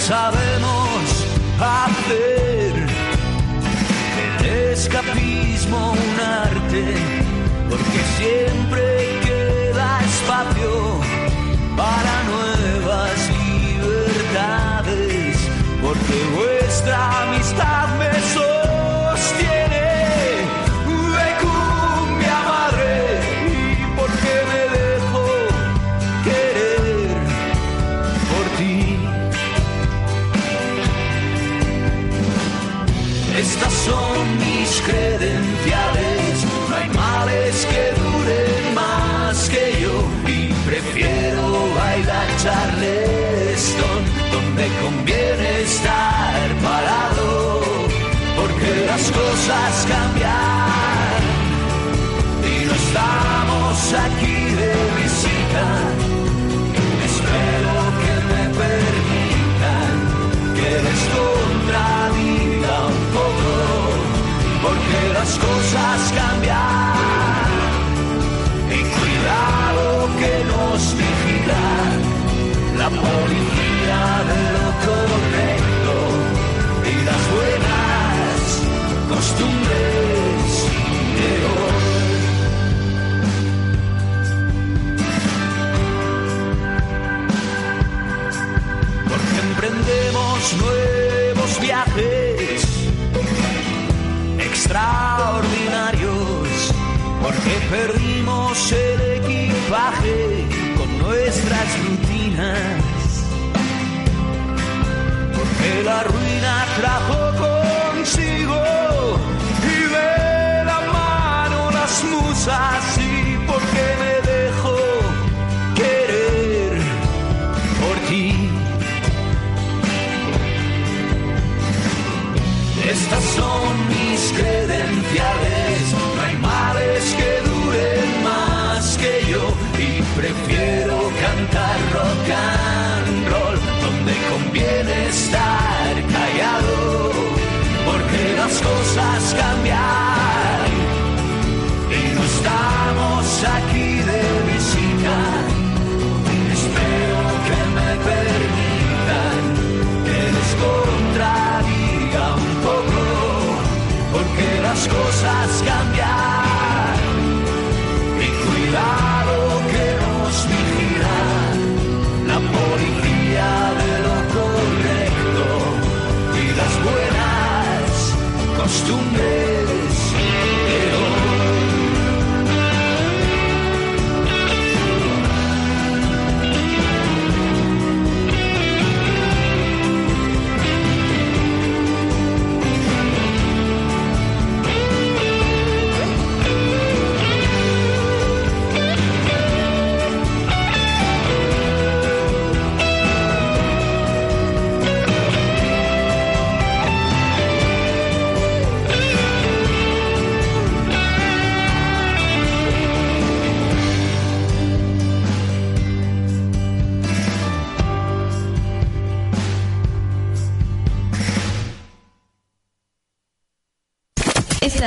[0.00, 1.26] sabemos
[1.60, 2.74] hacer.
[4.16, 6.84] Del escapismo un arte,
[7.68, 8.82] porque siempre
[9.24, 11.00] queda espacio
[11.76, 15.36] para nuevas libertades,
[15.82, 17.29] porque vuestra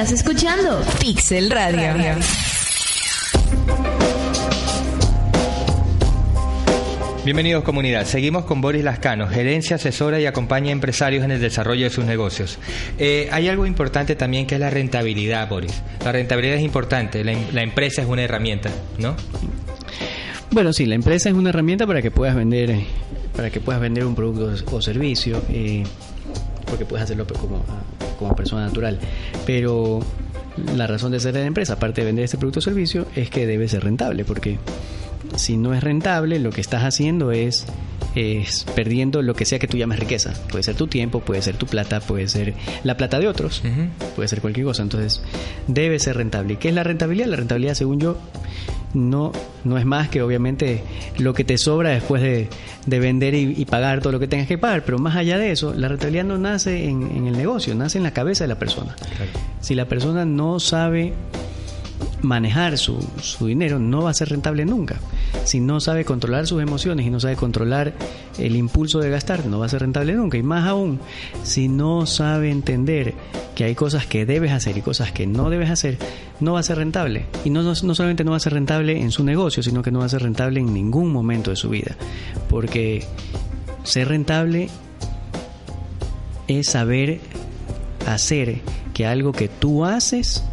[0.03, 1.93] Estás escuchando Pixel Radio.
[7.23, 8.05] Bienvenidos comunidad.
[8.05, 12.03] Seguimos con Boris Lascano, gerencia, asesora y acompaña a empresarios en el desarrollo de sus
[12.03, 12.59] negocios.
[12.97, 15.81] Eh, hay algo importante también que es la rentabilidad, Boris.
[16.03, 17.23] La rentabilidad es importante.
[17.23, 19.15] La, la empresa es una herramienta, ¿no?
[20.51, 22.77] Bueno, sí, la empresa es una herramienta para que puedas vender,
[23.37, 25.85] para que puedas vender un producto o servicio, eh,
[26.65, 27.63] porque puedes hacerlo como,
[28.23, 28.99] como persona natural.
[29.45, 29.99] Pero
[30.75, 33.29] la razón de ser de la empresa, aparte de vender este producto o servicio, es
[33.29, 34.57] que debe ser rentable, porque
[35.35, 37.65] si no es rentable, lo que estás haciendo es,
[38.15, 40.33] es perdiendo lo que sea que tú llames riqueza.
[40.49, 43.63] Puede ser tu tiempo, puede ser tu plata, puede ser la plata de otros,
[44.15, 44.83] puede ser cualquier cosa.
[44.83, 45.21] Entonces,
[45.67, 46.53] debe ser rentable.
[46.53, 47.27] ¿Y qué es la rentabilidad?
[47.27, 48.17] La rentabilidad, según yo,
[48.93, 49.31] no,
[49.63, 50.83] no es más que obviamente
[51.17, 52.49] lo que te sobra después de,
[52.85, 55.73] de vender y, pagar todo lo que tengas que pagar, pero más allá de eso,
[55.73, 58.95] la rentabilidad no nace en, en el negocio, nace en la cabeza de la persona.
[59.61, 61.13] Si la persona no sabe
[62.21, 64.97] manejar su, su, dinero, no va a ser rentable nunca.
[65.43, 67.93] Si no sabe controlar sus emociones y no sabe controlar
[68.37, 70.37] el impulso de gastar, no va a ser rentable nunca.
[70.37, 70.99] Y más aún,
[71.43, 73.13] si no sabe entender
[73.55, 75.97] que hay cosas que debes hacer y cosas que no debes hacer,
[76.39, 77.25] no va a ser rentable.
[77.45, 79.91] Y no, no, no solamente no va a ser rentable en su negocio, sino que
[79.91, 81.95] no va a ser rentable en ningún momento de su vida.
[82.49, 83.05] Porque
[83.83, 84.69] ser rentable
[86.47, 87.19] es saber
[88.07, 88.61] hacer
[88.93, 90.43] que algo que tú haces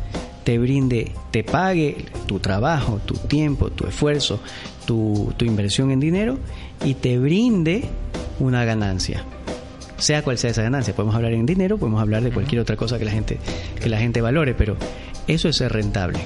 [0.45, 4.41] te brinde, te pague tu trabajo, tu tiempo, tu esfuerzo,
[4.87, 6.39] tu, tu, inversión en dinero
[6.85, 7.85] y te brinde
[8.39, 9.25] una ganancia.
[10.01, 12.99] Sea cual sea esa ganancia, podemos hablar en dinero, podemos hablar de cualquier otra cosa
[12.99, 13.39] que la gente,
[13.81, 14.77] que la gente valore, pero
[15.27, 16.21] eso es ser rentable.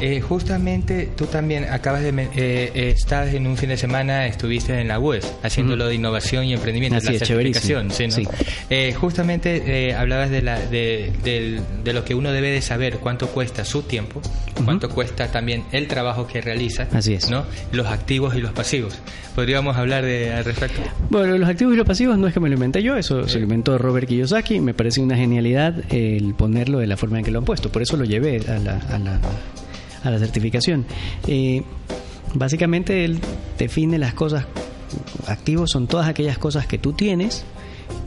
[0.00, 4.78] Eh, justamente tú también acabas de eh, eh, estás en un fin de semana estuviste
[4.80, 8.12] en la UES haciendo lo de innovación y emprendimiento Así la es, certificación ¿sí, no?
[8.12, 8.28] sí.
[8.70, 13.28] Eh, justamente hablabas de, la, de, de, de, lo que uno debe de saber cuánto
[13.28, 14.64] cuesta su tiempo uh -huh.
[14.64, 17.30] cuánto cuesta también el trabajo que realiza Así es.
[17.30, 17.44] ¿no?
[17.72, 18.98] los activos y los pasivos
[19.34, 22.48] podríamos hablar de, al respecto bueno los activos y los pasivos no es que me
[22.48, 26.78] lo inventé yo eso se lo inventó Robert Kiyosaki me parece una genialidad el ponerlo
[26.78, 28.98] de la forma en que lo han puesto por eso lo llevé a la, a
[28.98, 29.18] la
[30.04, 30.84] a la certificación.
[31.26, 31.62] Eh,
[32.34, 33.20] básicamente él
[33.58, 34.46] define las cosas
[35.26, 37.44] activos son todas aquellas cosas que tú tienes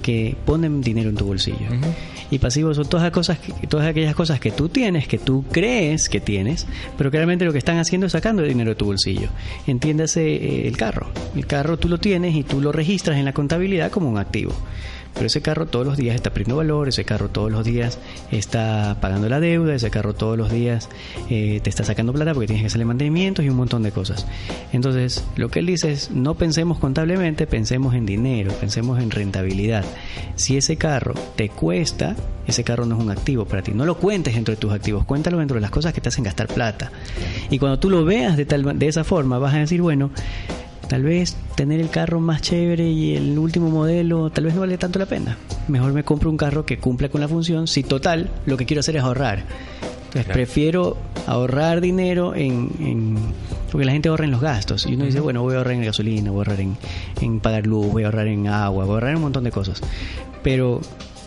[0.06, 1.66] que ponen dinero en tu bolsillo.
[1.68, 1.94] Uh -huh.
[2.30, 6.10] Y pasivos son todas, las cosas todas aquellas cosas que tú tienes, que tú crees
[6.10, 9.30] que tienes, pero que realmente lo que están haciendo es sacando dinero de tu bolsillo.
[9.66, 11.08] Entiéndase eh, el carro.
[11.36, 14.54] El carro tú lo tienes y tú lo registras en la contabilidad como un activo
[15.16, 17.98] pero ese carro todos los días está perdiendo valor, ese carro todos los días
[18.32, 20.90] está pagando la deuda, ese carro todos los días
[21.30, 24.28] eh, te está sacando plata porque tienes que hacerle mantenimientos y un montón de cosas.
[24.74, 29.86] Entonces, lo que él dice es, no pensemos contablemente, pensemos en dinero, pensemos en rentabilidad.
[30.36, 32.16] Si ese carro te cuesta,
[32.48, 33.72] ese carro no es un activo para ti.
[33.74, 36.24] No lo cuentes dentro de tus activos, cuéntalo dentro de las cosas que te hacen
[36.24, 36.92] gastar plata.
[37.50, 40.12] Y cuando tú lo veas de, tal, de esa forma, vas a decir, bueno,
[40.88, 44.78] tal vez tener el carro más chévere y el último modelo tal vez no vale
[44.78, 45.38] tanto la pena.
[45.68, 48.82] Mejor me compro un carro que cumpla con la función si total lo que quiero
[48.82, 49.44] hacer es ahorrar.
[50.16, 50.38] Entonces claro.
[50.38, 50.98] prefiero
[51.28, 53.18] ahorrar dinero en, en,
[53.70, 55.06] porque la gente ahorra en los gastos y uno uh -huh.
[55.08, 56.78] dice bueno voy a ahorrar en gasolina, voy a ahorrar en,
[57.22, 59.52] en pagar luz, voy a ahorrar en agua, voy a ahorrar en un montón de
[59.52, 59.82] cosas.
[60.42, 60.80] Pero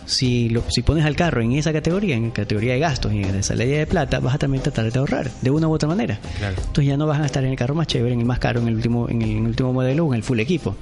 [0.09, 3.43] si, lo, si pones al carro en esa categoría, en categoría de gastos y en
[3.43, 6.19] salida de plata, vas a también tratar de ahorrar de una u otra manera.
[6.37, 6.55] Claro.
[6.57, 8.59] Entonces ya no vas a estar en el carro más chévere, en el más caro,
[8.59, 10.75] en el último, en el, en el último modelo o en el full equipo.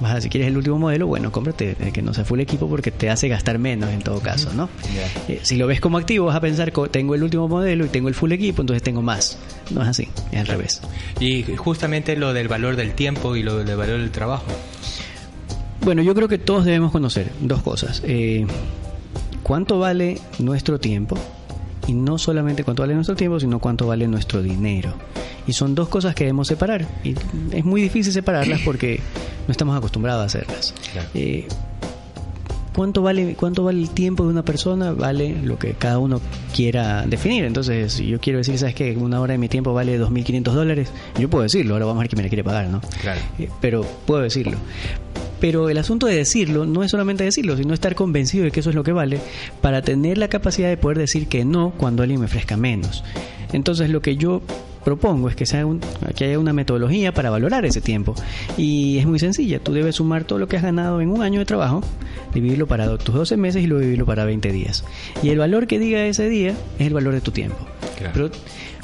[0.00, 2.68] Vas a, si quieres el último modelo, bueno, cómprate el que no sea full equipo
[2.68, 4.68] porque te hace gastar menos en todo caso, ¿no?
[4.94, 5.36] Yeah.
[5.36, 8.08] Eh, si lo ves como activo, vas a pensar tengo el último modelo y tengo
[8.08, 9.38] el full equipo, entonces tengo más.
[9.70, 10.80] No es así, es al revés.
[11.18, 14.46] Y justamente lo del valor del tiempo y lo del valor del trabajo.
[15.82, 18.02] Bueno, yo creo que todos debemos conocer dos cosas.
[18.04, 18.46] Eh,
[19.42, 21.16] cuánto vale nuestro tiempo
[21.86, 24.92] y no solamente cuánto vale nuestro tiempo, sino cuánto vale nuestro dinero.
[25.46, 26.86] Y son dos cosas que debemos separar.
[27.02, 27.14] Y
[27.52, 29.00] es muy difícil separarlas porque
[29.46, 30.74] no estamos acostumbrados a hacerlas.
[30.92, 31.08] Claro.
[31.14, 31.48] Eh,
[32.74, 34.92] ¿cuánto, vale, ¿Cuánto vale el tiempo de una persona?
[34.92, 36.20] Vale lo que cada uno
[36.54, 37.44] quiera definir.
[37.46, 38.94] Entonces, si yo quiero decir, ¿sabes qué?
[38.94, 40.92] Una hora de mi tiempo vale 2.500 dólares.
[41.18, 42.82] Yo puedo decirlo, ahora vamos a ver quién me la quiere pagar, ¿no?
[43.00, 43.20] Claro.
[43.38, 44.58] Eh, pero puedo decirlo.
[45.40, 48.70] Pero el asunto de decirlo no es solamente decirlo, sino estar convencido de que eso
[48.70, 49.20] es lo que vale
[49.60, 53.04] para tener la capacidad de poder decir que no cuando alguien me ofrezca menos.
[53.52, 54.42] Entonces lo que yo
[54.84, 55.80] propongo es que, sea un,
[56.16, 58.14] que haya una metodología para valorar ese tiempo.
[58.56, 61.40] Y es muy sencilla, tú debes sumar todo lo que has ganado en un año
[61.40, 61.82] de trabajo,
[62.32, 64.84] dividirlo para tus 12 meses y luego dividirlo para 20 días.
[65.22, 67.58] Y el valor que diga ese día es el valor de tu tiempo.
[67.98, 68.12] Claro.
[68.14, 68.30] Pero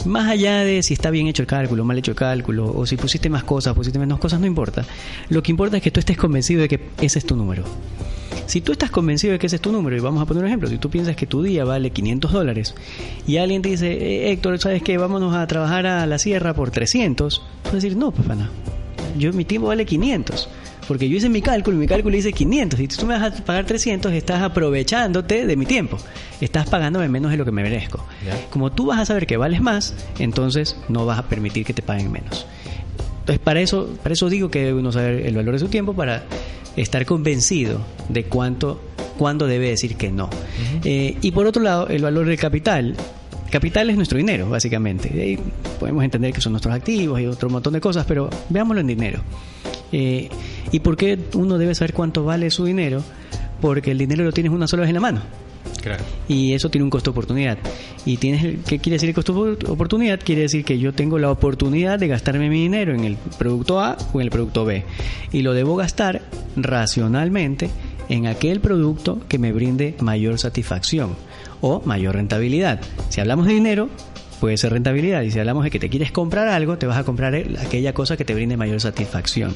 [0.07, 2.97] más allá de si está bien hecho el cálculo, mal hecho el cálculo, o si
[2.97, 4.85] pusiste más cosas, pusiste menos cosas, no importa.
[5.29, 7.65] Lo que importa es que tú estés convencido de que ese es tu número.
[8.47, 10.49] Si tú estás convencido de que ese es tu número, y vamos a poner un
[10.49, 12.75] ejemplo, si tú piensas que tu día vale 500 dólares
[13.27, 14.99] y alguien te dice, eh, Héctor, ¿sabes qué?
[14.99, 18.49] Vámonos a trabajar a la sierra por 300, tú vas a decir, no, papá, no.
[19.19, 20.49] Yo, mi tiempo vale 500.
[20.87, 22.79] Porque yo hice mi cálculo y mi cálculo dice 500.
[22.79, 25.99] Si tú me vas a pagar 300, estás aprovechándote de mi tiempo.
[26.41, 28.05] Estás pagándome menos de lo que me merezco.
[28.51, 31.83] Como tú vas a saber que vales más, entonces no vas a permitir que te
[31.83, 32.47] paguen menos.
[33.21, 35.95] Entonces, para eso, para eso digo que debe uno saber el valor de su tiempo
[35.95, 36.25] para
[36.77, 38.83] estar convencido de cuánto,
[39.17, 40.29] cuándo debe decir que no.
[40.85, 42.95] Eh, y por otro lado, el valor del capital.
[43.55, 45.11] Capital es nuestro dinero, básicamente.
[45.11, 45.39] Ahí
[45.79, 49.21] podemos entender que son nuestros activos y otro montón de cosas, pero veámoslo en dinero.
[49.93, 50.29] Eh,
[50.73, 53.01] ¿Y por qué uno debe saber cuánto vale su dinero?
[53.61, 55.23] Porque el dinero lo tienes una sola vez en la mano.
[56.27, 57.59] Y eso tiene un costo de oportunidad.
[58.05, 60.19] ¿Y tienes qué quiere decir el costo de oportunidad?
[60.19, 63.97] Quiere decir que yo tengo la oportunidad de gastarme mi dinero en el producto A
[64.13, 64.83] o en el producto B.
[65.31, 66.23] Y lo debo gastar
[66.57, 67.71] racionalmente
[68.09, 71.17] en aquel producto que me brinde mayor satisfacción
[71.61, 72.81] o mayor rentabilidad.
[73.09, 73.89] Si hablamos de dinero,
[74.41, 75.23] puede ser rentabilidad.
[75.23, 78.17] Y si hablamos de que te quieres comprar algo, te vas a comprar aquella cosa
[78.17, 79.55] que te brinde mayor satisfacción.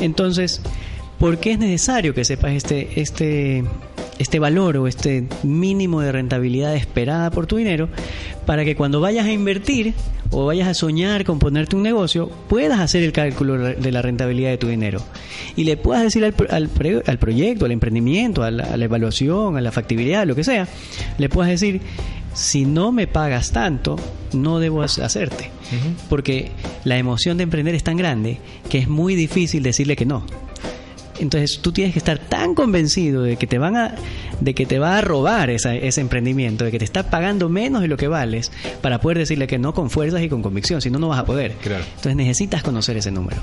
[0.00, 0.60] Entonces,
[1.20, 3.62] ¿por qué es necesario que sepas este, este,
[4.18, 7.90] este valor o este mínimo de rentabilidad esperada por tu dinero
[8.46, 9.92] para que cuando vayas a invertir
[10.30, 14.48] o vayas a soñar con ponerte un negocio, puedas hacer el cálculo de la rentabilidad
[14.48, 15.02] de tu dinero
[15.56, 19.60] y le puedas decir al, al, proyecto, al emprendimiento, a la, a la, evaluación, a
[19.60, 20.68] la factibilidad, lo que sea,
[21.18, 21.82] le puedas decir,
[22.32, 23.96] si no me pagas tanto,
[24.32, 25.50] no debo hacerte.
[26.08, 26.50] Porque
[26.84, 28.38] la emoción de emprender es tan grande
[28.70, 30.24] que es muy difícil decirle que no.
[31.20, 33.94] Entonces tú tienes que estar tan convencido de que te van a,
[34.40, 37.88] de que te va a robar ese emprendimiento, de que te está pagando menos de
[37.88, 38.50] lo que vales,
[38.80, 41.24] para poder decirle que no con fuerzas y con convicción, si no, no vas a
[41.24, 41.54] poder.
[41.62, 43.38] Entonces necesitas conocer ese número.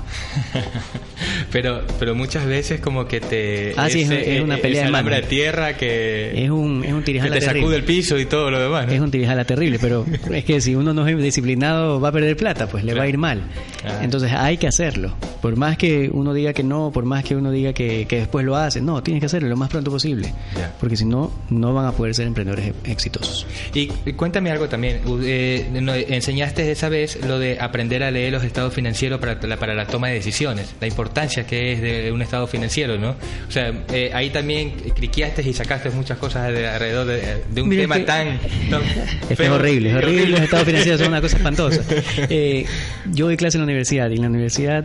[1.52, 3.74] pero, pero muchas veces como que te...
[3.76, 6.44] Ah, sí, es, una pelea de de tierra que...
[6.44, 8.90] Es un, es un que te sacude el piso y todo lo demás.
[8.90, 12.36] Es un tirijala terrible, pero es que si uno no es disciplinado va a perder
[12.36, 13.42] plata, pues le va a ir mal.
[13.84, 14.00] Ah.
[14.02, 15.14] Entonces hay que hacerlo.
[15.40, 18.56] Por más que uno diga que no, por más que uno diga que, después lo
[18.56, 18.80] hace.
[18.80, 20.32] No, tienes que hacerlo lo más pronto posible.
[20.80, 23.46] Porque si no, no van a poder ser emprendedores exitosos.
[23.74, 25.00] Y, cuéntame algo también.
[25.22, 29.74] Eh, enseñaste esa vez lo de aprender a leer los estados financieros para la, para
[29.74, 30.74] la toma de decisiones.
[30.80, 33.10] La importancia que es de un estado financiero, ¿no?
[33.48, 38.28] O sea, eh, ahí también criquiaste y sacaste muchas cosas alrededor de, un tema tan...
[39.28, 40.26] es horrible, es horrible.
[40.28, 41.82] Los estados financieros son una cosa espantosa.
[42.30, 42.66] Eh,
[43.12, 44.84] yo doy clase en la universidad y en la universidad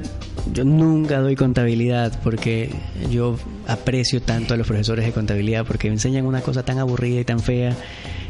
[0.51, 2.69] yo nunca doy contabilidad porque
[3.09, 3.37] yo
[3.67, 7.23] aprecio tanto a los profesores de contabilidad porque me enseñan una cosa tan aburrida y
[7.23, 7.75] tan fea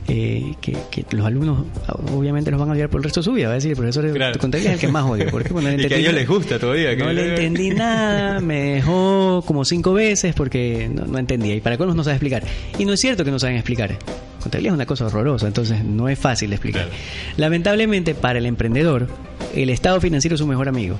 [0.08, 1.66] eh, que, los alumnos
[2.12, 3.48] obviamente los van a odiar por el resto de su vida.
[3.48, 5.28] Va a decir, el profesor de contabilidad es el que más odio.
[5.32, 6.96] Porque, bueno, y que a ellos les gusta todavía.
[6.96, 11.56] No le entendí nada, me dejó como cinco veces porque no, entendía.
[11.56, 12.44] Y para colmos no sabe explicar.
[12.78, 13.98] Y no es cierto que no saben explicar.
[14.42, 16.90] Contabilidad es una cosa horrorosa, entonces no es fácil de explicar.
[17.38, 19.08] Lamentablemente, para el emprendedor,
[19.54, 20.98] el estado financiero es su mejor amigo.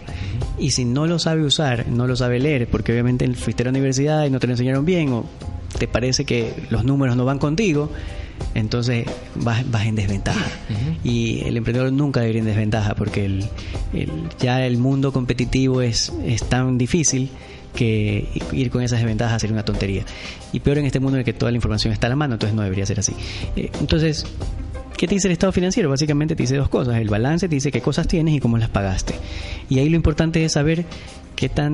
[0.58, 3.70] Y si no lo sabe usar, no lo sabe leer, porque obviamente fuiste a la
[3.72, 5.26] universidad y no te lo enseñaron bien, o
[5.78, 7.92] te parece que los números no van contigo,
[8.54, 10.46] entonces vas, vas en desventaja.
[11.04, 13.50] Y el emprendedor nunca debería ir en desventaja, porque el,
[14.40, 17.30] ya el mundo competitivo es, es tan difícil
[17.76, 20.06] que ir con esas desventajas sería una tontería.
[20.52, 22.36] Y peor en este mundo en el que toda la información está a la mano,
[22.36, 23.14] entonces no debería ser así.
[23.56, 24.26] Eh, entonces,
[25.04, 25.90] ¿qué te dice el estado financiero?
[25.90, 26.96] Básicamente te dice dos cosas.
[26.96, 29.14] El balance te dice qué cosas tienes y cómo las pagaste.
[29.68, 30.86] Y ahí lo importante es saber
[31.36, 31.74] qué tan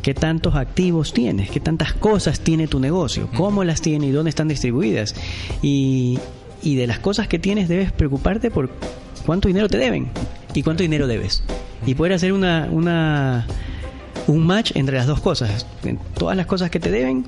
[0.00, 4.30] qué tantos activos tienes, qué tantas cosas tiene tu negocio, cómo las tiene y dónde
[4.30, 5.16] están distribuidas.
[5.60, 6.20] Y,
[6.62, 8.70] y de las cosas que tienes debes preocuparte por
[9.26, 10.10] cuánto dinero te deben
[10.54, 11.42] y cuánto dinero debes.
[11.84, 13.44] Y poder hacer una, una
[14.28, 15.66] un match entre las dos cosas.
[16.16, 17.24] Todas las cosas que te deben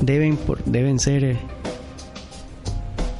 [0.00, 1.36] deben, deben ser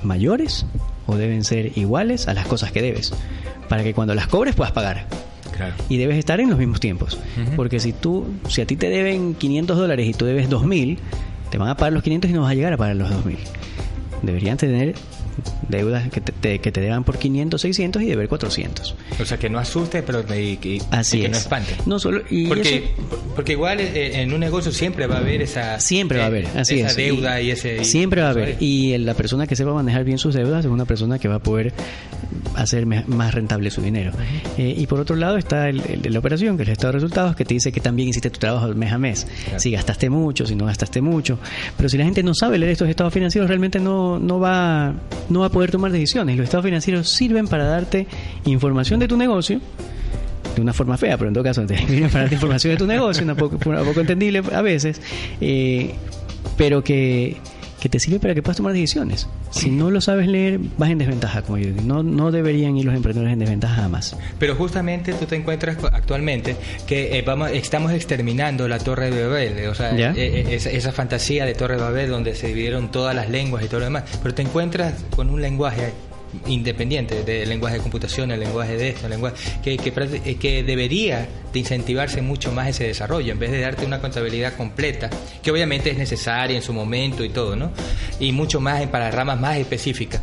[0.04, 0.66] mayores
[1.07, 3.12] o deben ser iguales a las cosas que debes.
[3.68, 5.07] Para que cuando las cobres puedas pagar.
[5.88, 7.18] Y debes estar en los mismos tiempos.
[7.57, 10.98] Porque si tú, si a ti te deben 500 dólares y tú debes 2000,
[11.50, 13.38] te van a pagar los 500 y no vas a llegar a pagar los 2000.
[14.22, 14.94] Deberían tener
[15.68, 18.95] deudas que te, que te deban por 500, 600 y deber 400.
[19.20, 21.74] O sea, que no asuste, pero que, Así que no espante.
[21.87, 22.95] No solo, y porque,
[23.35, 26.47] porque igual eh, en un negocio siempre va a haber esa, siempre va a haber,
[26.57, 27.85] así esa deuda y, ese...
[27.85, 28.57] siempre va a haber.
[28.61, 31.43] Y la persona que sepa manejar bien sus deudas es una persona que va a
[31.43, 31.72] poder
[32.57, 34.12] hacer más rentable su dinero.
[34.59, 37.37] Eh, y por otro lado está el, la operación, que es el estado de resultados,
[37.37, 39.26] que te dice que también hiciste tu trabajo mes a mes.
[39.57, 41.39] Si gastaste mucho, si no gastaste mucho.
[41.76, 44.95] Pero si la gente no sabe leer estos estados financieros, realmente no, no va
[45.28, 46.37] no va a poder tomar decisiones.
[46.37, 48.07] Los estados financieros sirven para darte
[48.45, 49.61] información de tu negocio,
[50.55, 53.35] de una forma fea, pero en todo caso para darte información de tu negocio, una
[53.35, 55.01] poco, poco entendible a veces,
[55.41, 55.95] eh,
[56.57, 57.37] pero que,
[57.85, 59.28] que te sirve para que puedas tomar decisiones.
[59.51, 61.82] Si no lo sabes leer, vas en desventaja, como yo digo.
[61.85, 64.16] No, no deberían ir los emprendedores en desventaja jamás.
[64.39, 66.57] Pero justamente tú te encuentras actualmente
[66.87, 70.70] que eh, vamos, estamos exterminando la Torre de Babel, eh, o sea, eh, eh, esa,
[70.70, 73.85] esa fantasía de Torre de Babel donde se dividieron todas las lenguas y todo lo
[73.85, 75.93] demás, pero te encuentras con un lenguaje
[76.47, 81.59] independiente del lenguaje de computación, el lenguaje de esto, el lenguaje eh, que debería de
[81.59, 85.11] incentivarse mucho más ese desarrollo en vez de darte una contabilidad completa,
[85.43, 87.70] que obviamente es necesaria en su momento y todo, ¿no?
[88.20, 90.20] Y mucho más para ramas más específicas.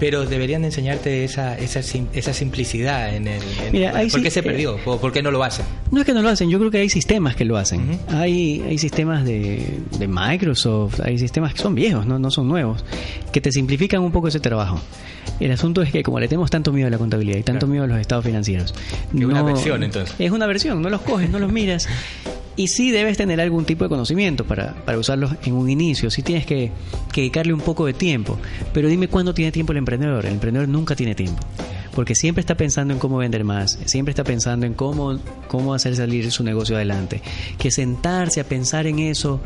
[0.00, 3.42] Pero deberían de enseñarte esa, esa, esa simplicidad en el...
[3.42, 4.76] en- Mira, ¿Por sí, qué se eh, perdió?
[4.78, 5.66] ¿Por, por qué no lo hacen?
[5.90, 7.98] No es que no lo hacen, yo creo que hay sistemas que lo hacen.
[8.08, 12.18] hay, hay sistemas de, de Microsoft, hay sistemas que son viejos, ¿no?
[12.18, 12.84] no son nuevos,
[13.32, 14.80] que te simplifican un poco ese trabajo.
[15.40, 17.84] El asunto es que como le tenemos tanto miedo a la contabilidad y tanto miedo
[17.84, 18.74] a los estados financieros,
[19.16, 20.14] Es una versión, entonces.
[20.18, 21.88] Es una versión, no los coges, no los miras.
[22.58, 26.10] Y sí debes tener algún tipo de conocimiento para, para usarlos en un inicio.
[26.10, 26.72] Sí tienes que,
[27.14, 28.36] dedicarle un poco de tiempo.
[28.74, 30.26] Pero dime cuándo tiene tiempo el emprendedor.
[30.26, 31.40] El emprendedor nunca tiene tiempo.
[31.94, 33.78] Porque siempre está pensando en cómo vender más.
[33.84, 37.22] Siempre está pensando en cómo, cómo hacer salir su negocio adelante.
[37.58, 39.40] Que sentarse a pensar en eso,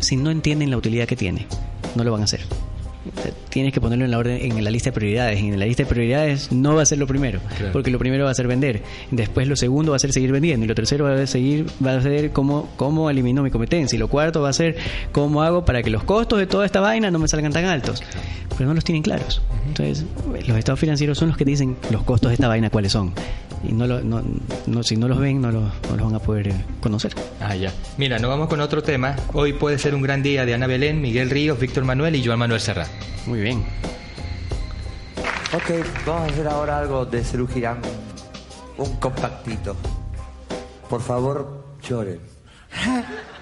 [0.00, 1.46] si no entienden la utilidad que tiene,
[1.96, 2.40] no lo van a hacer.
[3.48, 5.40] Tienes que ponerlo en la orden, en la lista de prioridades.
[5.40, 7.72] Y en la lista de prioridades no va a ser lo primero, Claro.
[7.72, 8.82] porque lo primero va a ser vender.
[9.10, 11.94] Después lo segundo va a ser seguir vendiendo y lo tercero va a seguir va
[11.96, 14.76] a ser cómo cómo elimino mi competencia y lo cuarto va a ser
[15.12, 18.02] cómo hago para que los costos de toda esta vaina no me salgan tan altos.
[18.56, 19.42] Pero no los tienen claros.
[19.68, 20.04] Entonces,
[20.46, 23.12] los estados financieros son los que dicen los costos de esta vaina cuáles son.
[23.68, 24.22] Y no, lo- no,
[24.66, 27.12] no- si no los ven, no los, no los van a poder eh, conocer.
[27.40, 27.72] Ah, ya.
[27.98, 29.16] Mira, nos vamos con otro tema.
[29.32, 32.38] Hoy puede ser un gran día de Ana Belén, Miguel Ríos, Víctor Manuel y Joan
[32.38, 32.88] Manuel Serrat.
[33.26, 33.64] Muy bien.
[35.52, 37.78] Ok, vamos a hacer ahora algo de Cerú Girán.
[38.78, 39.74] Un compactito.
[40.88, 42.20] Por favor, lloren.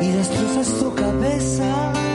[0.00, 2.07] y destrozas tu cabeza.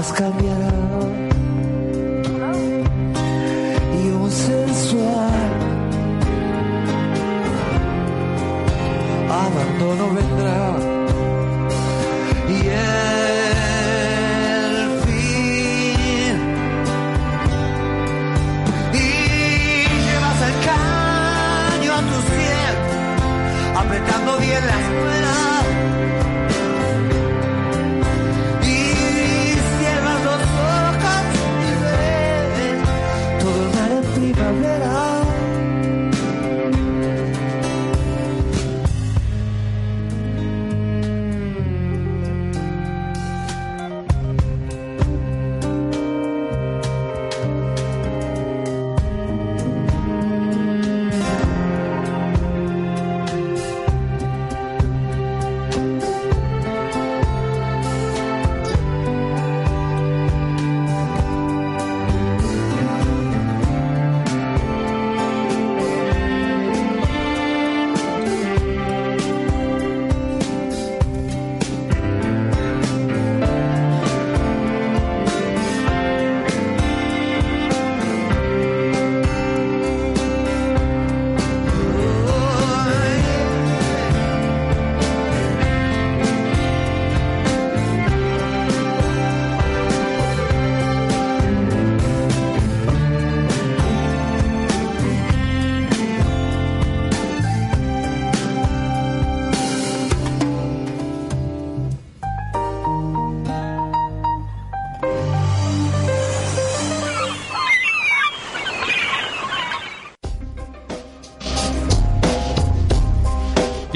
[0.00, 1.29] Nada más cambiará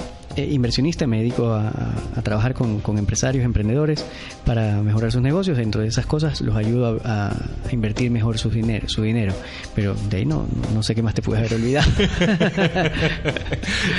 [0.47, 1.69] inversionista, me dedico a,
[2.17, 4.05] a trabajar con, con, empresarios, emprendedores
[4.45, 5.57] para mejorar sus negocios.
[5.57, 9.33] Dentro de esas cosas los ayudo a, a invertir mejor su dinero, su dinero.
[9.75, 11.91] Pero de ahí no, no sé qué más te puedes haber olvidado.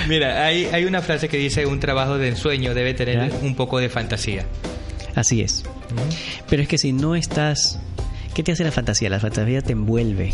[0.09, 3.37] Mira, hay, hay una frase que dice un trabajo de ensueño debe tener ¿Ya?
[3.41, 4.45] un poco de fantasía.
[5.15, 5.63] Así es.
[5.65, 6.15] Uh -huh.
[6.49, 7.79] Pero es que si no estás...
[8.33, 9.09] ¿Qué te hace la fantasía?
[9.09, 10.33] La fantasía te envuelve,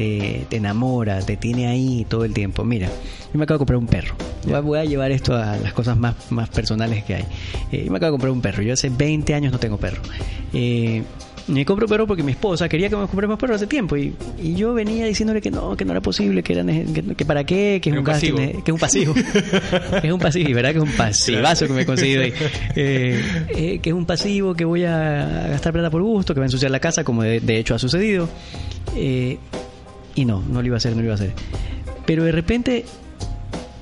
[0.00, 2.64] te, te enamora, te tiene ahí todo el tiempo.
[2.64, 4.14] Mira, yo me acabo de comprar un perro.
[4.62, 7.24] Voy a llevar esto a las cosas más, más personales que hay.
[7.70, 8.62] Eh, yo me acabo de comprar un perro.
[8.62, 10.00] Yo hace 20 años no tengo perro.
[10.54, 11.02] Eh,
[11.48, 14.54] me compro perro porque mi esposa quería que me compremos perro hace tiempo y, y
[14.54, 17.80] yo venía diciéndole que no, que no era posible, que, era, que, que para qué,
[17.82, 18.38] que es un pasivo.
[18.38, 19.14] que es un pasivo.
[19.14, 19.20] que
[20.06, 22.32] es un pasivo, verdad que es un pasivazo que me he conseguido ahí.
[22.76, 26.44] Eh, eh, que es un pasivo que voy a gastar plata por gusto, que va
[26.44, 28.28] a ensuciar la casa, como de, de hecho ha sucedido.
[28.96, 29.38] Eh,
[30.14, 31.32] y no, no lo iba a hacer, no lo iba a hacer.
[32.06, 32.84] Pero de repente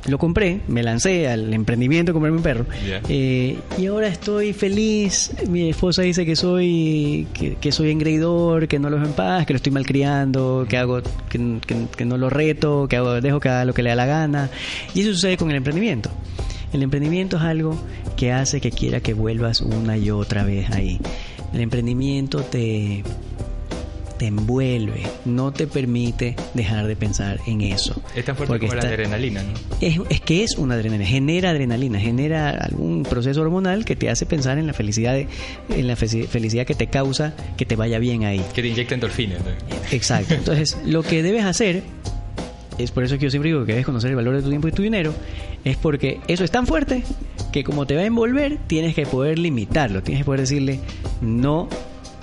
[0.07, 2.66] lo compré, me lancé al emprendimiento de comprarme un perro.
[2.89, 3.01] Ya.
[3.11, 5.33] Eh, y ahora estoy feliz.
[5.51, 9.45] Mi esposa dice que soy que, que soy engreidor, que no lo dejo en paz,
[9.45, 13.39] que lo estoy malcriando, que hago que, que- que no lo reto, que hago, dejo
[13.41, 14.51] que haga lo que le da la gana.
[14.95, 16.11] Y eso sucede con el emprendimiento.
[16.72, 17.79] El emprendimiento es algo
[18.16, 20.99] que hace que quiera que vuelvas una y otra vez ahí.
[21.53, 23.05] El emprendimiento te
[24.19, 28.03] te envuelve, no te permite dejar de pensar en eso.
[28.14, 29.51] Es tan fuerte Porque como la adrenalina, ¿no?
[29.81, 34.27] es, es que es una adrenalina, genera adrenalina, genera algún proceso hormonal que te hace
[34.27, 35.29] pensar en la felicidad, de-
[35.71, 38.45] en la fe- felicidad que te causa que te vaya bien ahí.
[38.55, 39.39] Que te inyecta endorfinas.
[39.39, 39.51] ¿no?
[39.93, 40.35] Exacto.
[40.39, 41.83] Entonces, lo que debes hacer,
[42.79, 44.69] es por eso que yo siempre digo que debes conocer el valor de tu tiempo
[44.69, 45.14] y tu dinero,
[45.64, 47.03] es porque eso es tan fuerte
[47.53, 50.81] que como te va a envolver, tienes que poder limitarlo, tienes que poder decirle
[51.21, 51.69] no.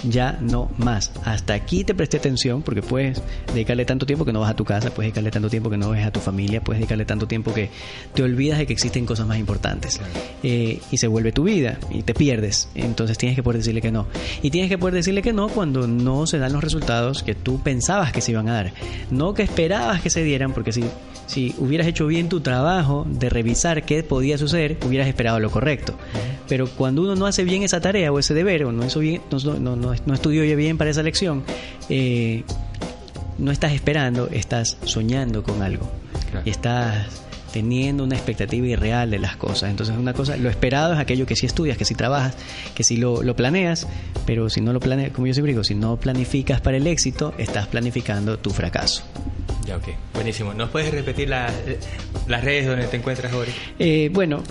[0.04, 1.12] Ya no más.
[1.24, 3.22] Hasta aquí te presté atención porque puedes
[3.54, 5.90] dedicarle tanto tiempo que no vas a tu casa, puedes dedicarle tanto tiempo que no
[5.90, 7.70] ves a tu familia, puedes dedicarle tanto tiempo que
[8.14, 10.00] te olvidas de que existen cosas más importantes.
[10.44, 12.70] Eh, y se vuelve tu vida y te pierdes.
[12.76, 14.08] Entonces tienes que poder decirle que no.
[14.42, 17.60] Y tienes que poder decirle que no cuando no se dan los resultados que tú
[17.60, 18.74] pensabas que se iban a dar.
[19.10, 20.84] No que esperabas que se dieran, porque si,
[21.26, 25.96] si hubieras hecho bien tu trabajo de revisar qué podía suceder, hubieras esperado lo correcto.
[26.48, 29.22] Pero cuando uno no hace bien esa tarea o ese deber, o no, hizo bien,
[29.32, 31.44] no, no, no, no estudió bien para esa lección,
[31.90, 32.44] eh,
[33.38, 35.90] no estás esperando, estás soñando con algo.
[36.32, 36.44] Claro.
[36.46, 37.22] Y estás
[37.52, 39.70] teniendo una expectativa irreal de las cosas.
[39.70, 42.36] Entonces, una cosa, lo esperado es aquello que sí estudias, que sí trabajas,
[42.76, 43.88] que sí lo, lo planeas,
[44.26, 47.34] pero si no lo planeas, como yo siempre digo, si no planificas para el éxito,
[47.38, 49.04] estás planificando tu fracaso.
[49.66, 49.88] Ya, ok.
[50.14, 50.54] Buenísimo.
[50.54, 51.50] ¿Nos puedes repetir la-
[52.28, 53.56] las redes donde te encuentras, Boris?
[53.80, 54.44] Eh, bueno,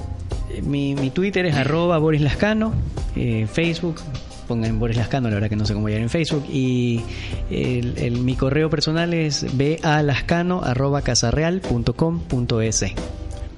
[0.62, 2.72] mi, mi Twitter es arroba Boris Lascano,
[3.16, 3.96] eh, Facebook,
[4.44, 7.02] pongan Boris Lascano, la verdad que no sé cómo llegar en Facebook, y
[7.50, 12.84] el, el- mi correo personal es balascano arroba casarreal.com.es.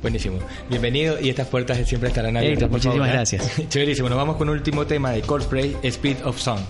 [0.02, 0.38] Buenísimo.
[0.70, 2.64] Bienvenido y estas puertas siempre estarán abiertas.
[2.64, 3.36] Héctor, por favor, muchísimas ¿eh?
[3.38, 3.68] gracias.
[3.68, 4.08] Chéverísimo.
[4.08, 6.64] Nos vamos con un último tema de Coldplay, Speed of Sound.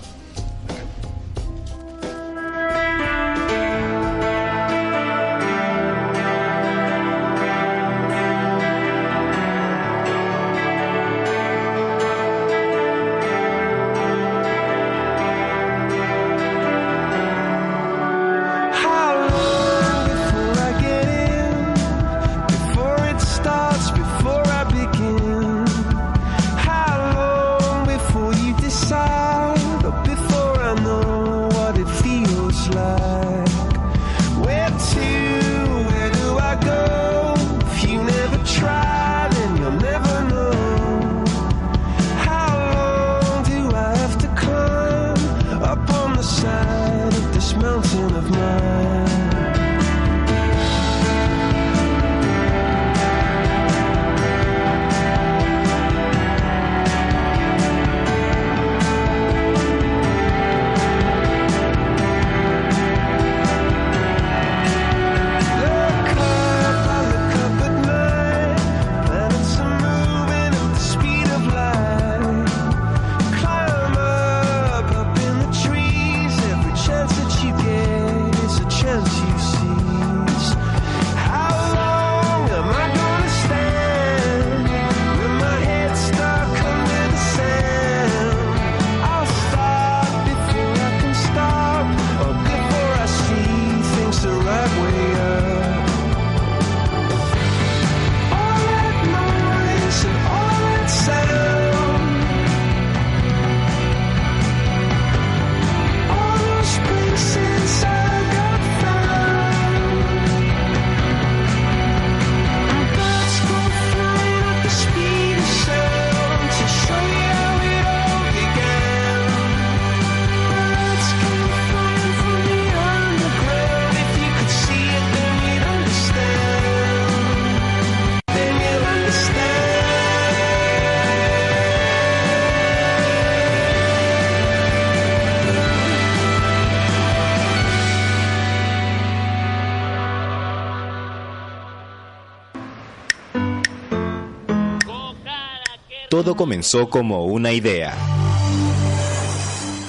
[146.17, 147.95] Todo comenzó como una idea.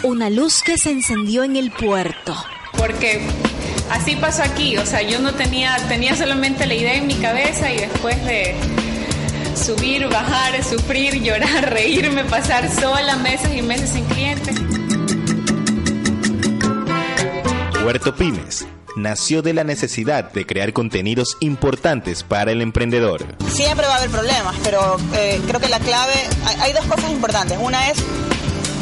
[0.03, 2.35] Una luz que se encendió en el puerto.
[2.77, 3.21] Porque
[3.89, 7.71] así pasó aquí, o sea, yo no tenía, tenía solamente la idea en mi cabeza
[7.71, 8.55] y después de
[9.55, 14.57] subir, bajar, sufrir, llorar, reírme, pasar sola meses y meses sin clientes.
[17.81, 18.67] Puerto Pymes
[18.97, 23.25] nació de la necesidad de crear contenidos importantes para el emprendedor.
[23.49, 26.13] Siempre va a haber problemas, pero eh, creo que la clave,
[26.45, 27.57] hay, hay dos cosas importantes.
[27.61, 27.97] Una es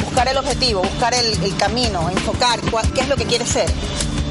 [0.04, 3.70] buscar el objetivo, buscar el, el camino, enfocar cuál- qué es lo que quieres ser.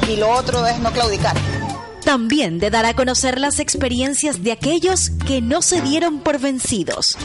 [0.10, 1.36] Y lo otro es no claudicar.
[2.04, 7.18] También de dar a conocer las experiencias de aquellos que no se dieron por vencidos.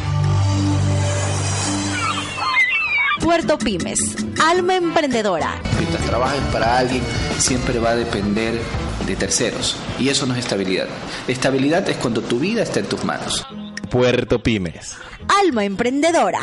[3.20, 3.98] Puerto Pymes,
[4.40, 5.60] alma emprendedora.
[5.78, 7.02] Mientras trabajes para alguien,
[7.38, 8.58] siempre va a depender
[9.06, 9.76] de terceros.
[9.98, 10.86] Y eso no es estabilidad.
[11.28, 13.46] Estabilidad es cuando tu vida está en tus manos.
[13.90, 14.96] Puerto Pymes,
[15.42, 16.40] Alma emprendedora.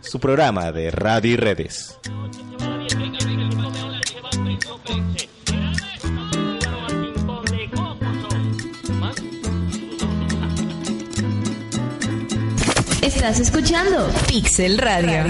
[0.00, 1.98] su programa de radio y redes.
[13.02, 15.24] Estás escuchando Pixel Radio.